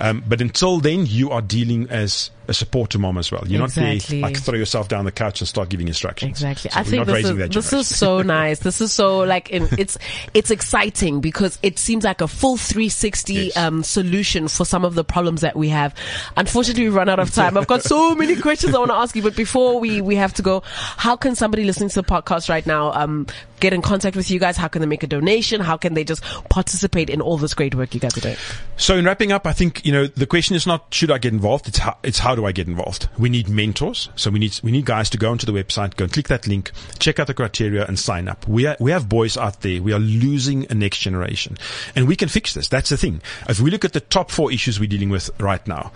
Um, 0.00 0.24
but 0.26 0.40
until 0.40 0.78
then, 0.80 1.06
you 1.06 1.30
are 1.30 1.42
dealing 1.42 1.88
as 1.90 2.30
a 2.50 2.54
support 2.54 2.90
to 2.90 2.98
mom 2.98 3.16
as 3.16 3.30
well. 3.32 3.42
You're 3.46 3.62
Exactly. 3.64 3.94
not 3.94 4.08
there 4.08 4.20
like 4.30 4.42
throw 4.42 4.58
yourself 4.58 4.88
down 4.88 5.04
the 5.04 5.12
couch 5.12 5.40
and 5.40 5.48
start 5.48 5.68
giving 5.70 5.88
instructions. 5.88 6.30
Exactly. 6.30 6.70
So 6.70 6.80
I 6.80 6.82
think 6.82 7.06
this 7.06 7.24
is 7.24 7.36
this 7.54 7.72
is 7.72 7.96
so 7.96 8.20
nice. 8.38 8.58
This 8.58 8.80
is 8.80 8.92
so 8.92 9.20
like 9.20 9.48
in, 9.50 9.68
it's 9.78 9.96
it's 10.34 10.50
exciting 10.50 11.20
because 11.20 11.58
it 11.62 11.78
seems 11.78 12.04
like 12.04 12.20
a 12.20 12.28
full 12.28 12.56
360 12.56 13.32
Yes. 13.34 13.56
um, 13.56 13.82
solution 13.82 14.48
for 14.48 14.64
some 14.66 14.84
of 14.84 14.94
the 14.94 15.04
problems 15.04 15.40
that 15.42 15.56
we 15.56 15.68
have. 15.68 15.94
Unfortunately, 16.36 16.84
we've 16.84 16.94
run 16.94 17.08
out 17.08 17.20
of 17.20 17.32
time. 17.32 17.56
I've 17.56 17.66
got 17.68 17.82
so 17.82 18.14
many 18.14 18.36
questions 18.36 18.74
I 18.74 18.78
want 18.78 18.90
to 18.90 18.96
ask 18.96 19.14
you, 19.14 19.22
but 19.22 19.36
before 19.36 19.78
we 19.80 20.00
we 20.00 20.16
have 20.16 20.34
to 20.34 20.42
go, 20.42 20.62
how 20.66 21.16
can 21.16 21.34
somebody 21.36 21.64
listening 21.64 21.88
to 21.90 22.02
the 22.02 22.06
podcast 22.06 22.48
right 22.48 22.66
now 22.66 22.92
um, 22.92 23.26
get 23.60 23.72
in 23.72 23.80
contact 23.82 24.16
with 24.16 24.30
you 24.30 24.40
guys? 24.40 24.56
How 24.56 24.66
can 24.68 24.80
they 24.80 24.86
make 24.88 25.02
a 25.02 25.06
donation? 25.06 25.60
How 25.60 25.76
can 25.76 25.94
they 25.94 26.02
just 26.04 26.22
participate 26.50 27.08
in 27.10 27.20
all 27.20 27.36
this 27.38 27.54
great 27.54 27.74
work 27.74 27.94
you 27.94 28.00
guys 28.00 28.16
are 28.18 28.20
doing? 28.20 28.36
So 28.76 28.96
in 28.96 29.04
wrapping 29.04 29.30
up, 29.32 29.46
I 29.46 29.52
think 29.52 29.84
you 29.86 29.92
know 29.92 30.06
the 30.08 30.26
question 30.26 30.56
is 30.56 30.66
not 30.66 30.92
should 30.92 31.10
I 31.10 31.18
get 31.18 31.32
involved. 31.32 31.68
It's 31.68 31.78
how, 31.78 31.96
it's 32.02 32.18
how 32.18 32.34
do 32.40 32.46
I 32.46 32.52
get 32.52 32.68
involved. 32.68 33.08
We 33.18 33.28
need 33.28 33.48
mentors. 33.48 34.08
So 34.16 34.30
we 34.30 34.38
need 34.38 34.58
we 34.62 34.72
need 34.72 34.84
guys 34.86 35.10
to 35.10 35.18
go 35.18 35.30
onto 35.30 35.46
the 35.46 35.52
website, 35.52 35.96
go 35.96 36.04
and 36.04 36.12
click 36.12 36.28
that 36.28 36.46
link, 36.46 36.72
check 36.98 37.18
out 37.20 37.26
the 37.26 37.34
criteria, 37.34 37.84
and 37.86 37.98
sign 37.98 38.28
up. 38.28 38.46
We 38.48 38.66
are, 38.66 38.76
we 38.80 38.90
have 38.92 39.08
boys 39.08 39.36
out 39.36 39.60
there. 39.60 39.82
We 39.82 39.92
are 39.92 39.98
losing 39.98 40.66
a 40.70 40.74
next 40.74 40.98
generation, 41.00 41.58
and 41.94 42.08
we 42.08 42.16
can 42.16 42.28
fix 42.28 42.54
this. 42.54 42.68
That's 42.68 42.88
the 42.90 42.96
thing. 42.96 43.20
If 43.48 43.60
we 43.60 43.70
look 43.70 43.84
at 43.84 43.92
the 43.92 44.00
top 44.00 44.30
four 44.30 44.50
issues 44.52 44.80
we're 44.80 44.88
dealing 44.88 45.10
with 45.10 45.30
right 45.38 45.64
now: 45.66 45.92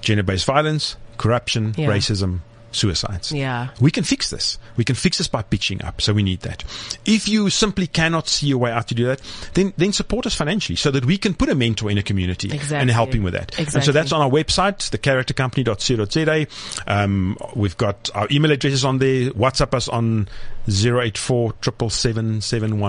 gender-based 0.00 0.44
violence, 0.44 0.96
corruption, 1.18 1.74
Yeah. 1.76 1.88
racism, 1.88 2.40
suicides. 2.72 3.32
Yeah. 3.32 3.68
We 3.80 3.90
can 3.90 4.04
fix 4.04 4.30
this. 4.30 4.58
We 4.76 4.84
can 4.84 4.94
fix 4.96 5.18
this 5.18 5.28
by 5.28 5.42
pitching 5.42 5.82
up. 5.82 6.00
So 6.02 6.12
we 6.12 6.22
need 6.22 6.40
that. 6.40 6.62
If 7.04 7.26
you 7.28 7.48
simply 7.50 7.86
cannot 7.86 8.28
see 8.28 8.50
a 8.50 8.58
way 8.58 8.70
out 8.70 8.88
to 8.88 8.94
do 8.94 9.06
that, 9.06 9.20
then, 9.54 9.72
then 9.76 9.92
support 9.92 10.26
us 10.26 10.34
financially 10.34 10.76
so 10.76 10.90
that 10.90 11.04
we 11.06 11.16
can 11.18 11.32
put 11.34 11.48
a 11.48 11.54
mentor 11.54 11.90
in 11.90 11.98
a 11.98 12.02
community 12.02 12.48
and 12.50 12.58
Exactly. 12.60 12.92
helping 12.92 13.22
with 13.22 13.32
that. 13.34 13.58
And 13.58 13.82
so 13.84 13.92
that's 13.92 14.12
on 14.12 14.20
our 14.20 14.30
website, 14.30 14.90
thecharactercompany.co.za. 14.90 16.46
Um, 16.86 17.36
we've 17.54 17.76
got 17.76 18.10
our 18.14 18.26
email 18.30 18.50
addresses 18.52 18.84
on 18.84 18.98
there. 18.98 19.30
WhatsApp 19.30 19.74
us 19.74 19.88
on 19.88 20.28
084 20.68 21.54
777 21.62 22.80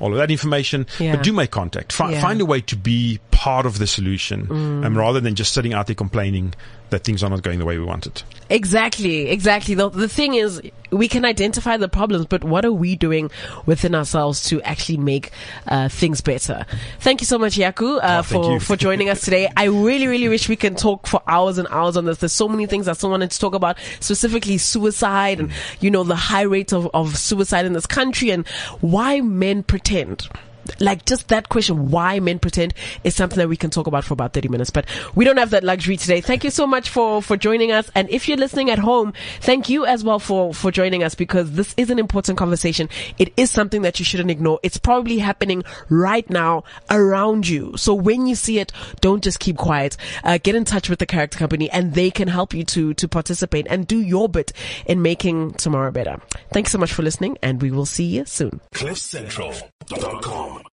all 0.00 0.10
of 0.12 0.16
that 0.18 0.30
information. 0.30 0.86
Yeah. 0.98 1.16
But 1.16 1.24
do 1.24 1.32
make 1.32 1.50
contact. 1.50 1.92
Fi- 1.92 2.12
Yeah. 2.12 2.20
Find 2.22 2.40
a 2.40 2.44
way 2.46 2.60
to 2.62 2.76
be 2.76 3.20
part 3.30 3.66
of 3.66 3.78
the 3.78 3.86
solution 3.86 4.50
um, 4.84 4.96
rather 4.96 5.20
than 5.20 5.34
just 5.34 5.52
sitting 5.52 5.72
out 5.72 5.86
there 5.86 5.94
complaining 5.94 6.54
that 6.94 7.02
things 7.04 7.22
are 7.22 7.28
not 7.30 7.42
going 7.42 7.58
the 7.58 7.64
way 7.64 7.76
we 7.76 7.84
want 7.84 8.06
it. 8.06 8.22
Exactly, 8.48 9.28
exactly. 9.30 9.74
The, 9.74 9.88
the 9.88 10.08
thing 10.08 10.34
is, 10.34 10.62
we 10.90 11.08
can 11.08 11.24
identify 11.24 11.76
the 11.76 11.88
problems, 11.88 12.26
but 12.26 12.44
what 12.44 12.64
are 12.64 12.72
we 12.72 12.94
doing 12.94 13.30
within 13.66 13.94
ourselves 13.94 14.44
to 14.44 14.62
actually 14.62 14.98
make 14.98 15.30
uh, 15.66 15.88
things 15.88 16.20
better? 16.20 16.64
Thank 17.00 17.20
you 17.20 17.26
so 17.26 17.36
much, 17.36 17.56
Jaco, 17.56 17.98
uh, 17.98 18.18
Oh, 18.18 18.22
for, 18.22 18.52
you. 18.52 18.60
for 18.60 18.76
joining 18.76 19.08
us 19.08 19.22
today. 19.22 19.48
I 19.56 19.64
really, 19.64 20.06
really 20.06 20.28
wish 20.28 20.48
we 20.48 20.56
can 20.56 20.76
talk 20.76 21.06
for 21.06 21.20
hours 21.26 21.58
and 21.58 21.66
hours 21.70 21.96
on 21.96 22.04
this. 22.04 22.18
There's 22.18 22.32
so 22.32 22.48
many 22.48 22.66
things 22.66 22.86
I 22.86 22.92
still 22.92 23.10
wanted 23.10 23.30
to 23.32 23.40
talk 23.40 23.54
about, 23.54 23.76
specifically 23.98 24.58
suicide 24.58 25.40
and, 25.40 25.50
you 25.80 25.90
know, 25.90 26.04
the 26.04 26.14
high 26.16 26.42
rate 26.42 26.72
of, 26.72 26.88
of 26.94 27.16
suicide 27.16 27.66
in 27.66 27.72
this 27.72 27.86
country 27.86 28.30
and 28.30 28.46
why 28.80 29.20
men 29.20 29.62
pretend 29.64 30.28
like 30.80 31.04
just 31.04 31.28
that 31.28 31.48
question, 31.48 31.90
why 31.90 32.20
men 32.20 32.38
pretend 32.38 32.74
is 33.02 33.14
something 33.14 33.38
that 33.38 33.48
we 33.48 33.56
can 33.56 33.70
talk 33.70 33.86
about 33.86 34.04
for 34.04 34.14
about 34.14 34.32
30 34.32 34.48
minutes, 34.48 34.70
but 34.70 34.86
we 35.14 35.24
don't 35.24 35.36
have 35.36 35.50
that 35.50 35.64
luxury 35.64 35.96
today. 35.96 36.20
Thank 36.20 36.44
you 36.44 36.50
so 36.50 36.66
much 36.66 36.88
for, 36.88 37.22
for 37.22 37.36
joining 37.36 37.72
us. 37.72 37.90
And 37.94 38.08
if 38.10 38.28
you're 38.28 38.36
listening 38.36 38.70
at 38.70 38.78
home, 38.78 39.12
thank 39.40 39.68
you 39.68 39.86
as 39.86 40.04
well 40.04 40.18
for, 40.18 40.54
for 40.54 40.70
joining 40.70 41.02
us 41.02 41.14
because 41.14 41.52
this 41.52 41.74
is 41.76 41.90
an 41.90 41.98
important 41.98 42.38
conversation. 42.38 42.88
It 43.18 43.32
is 43.36 43.50
something 43.50 43.82
that 43.82 43.98
you 43.98 44.04
shouldn't 44.04 44.30
ignore. 44.30 44.60
It's 44.62 44.78
probably 44.78 45.18
happening 45.18 45.64
right 45.88 46.28
now 46.28 46.64
around 46.90 47.48
you. 47.48 47.76
So 47.76 47.94
when 47.94 48.26
you 48.26 48.34
see 48.34 48.58
it, 48.58 48.72
don't 49.00 49.22
just 49.22 49.40
keep 49.40 49.56
quiet. 49.56 49.96
Uh, 50.22 50.38
get 50.42 50.54
in 50.54 50.64
touch 50.64 50.88
with 50.88 50.98
the 50.98 51.06
character 51.06 51.38
company 51.38 51.70
and 51.70 51.94
they 51.94 52.10
can 52.10 52.28
help 52.28 52.54
you 52.54 52.64
to, 52.64 52.94
to 52.94 53.08
participate 53.08 53.66
and 53.68 53.86
do 53.86 54.00
your 54.00 54.28
bit 54.28 54.52
in 54.86 55.02
making 55.02 55.52
tomorrow 55.54 55.90
better. 55.90 56.20
Thanks 56.52 56.72
so 56.72 56.78
much 56.78 56.92
for 56.92 57.02
listening 57.02 57.38
and 57.42 57.60
we 57.62 57.70
will 57.70 57.86
see 57.86 58.04
you 58.04 58.24
soon. 58.24 58.60
CliffCentral.com. 59.86 60.73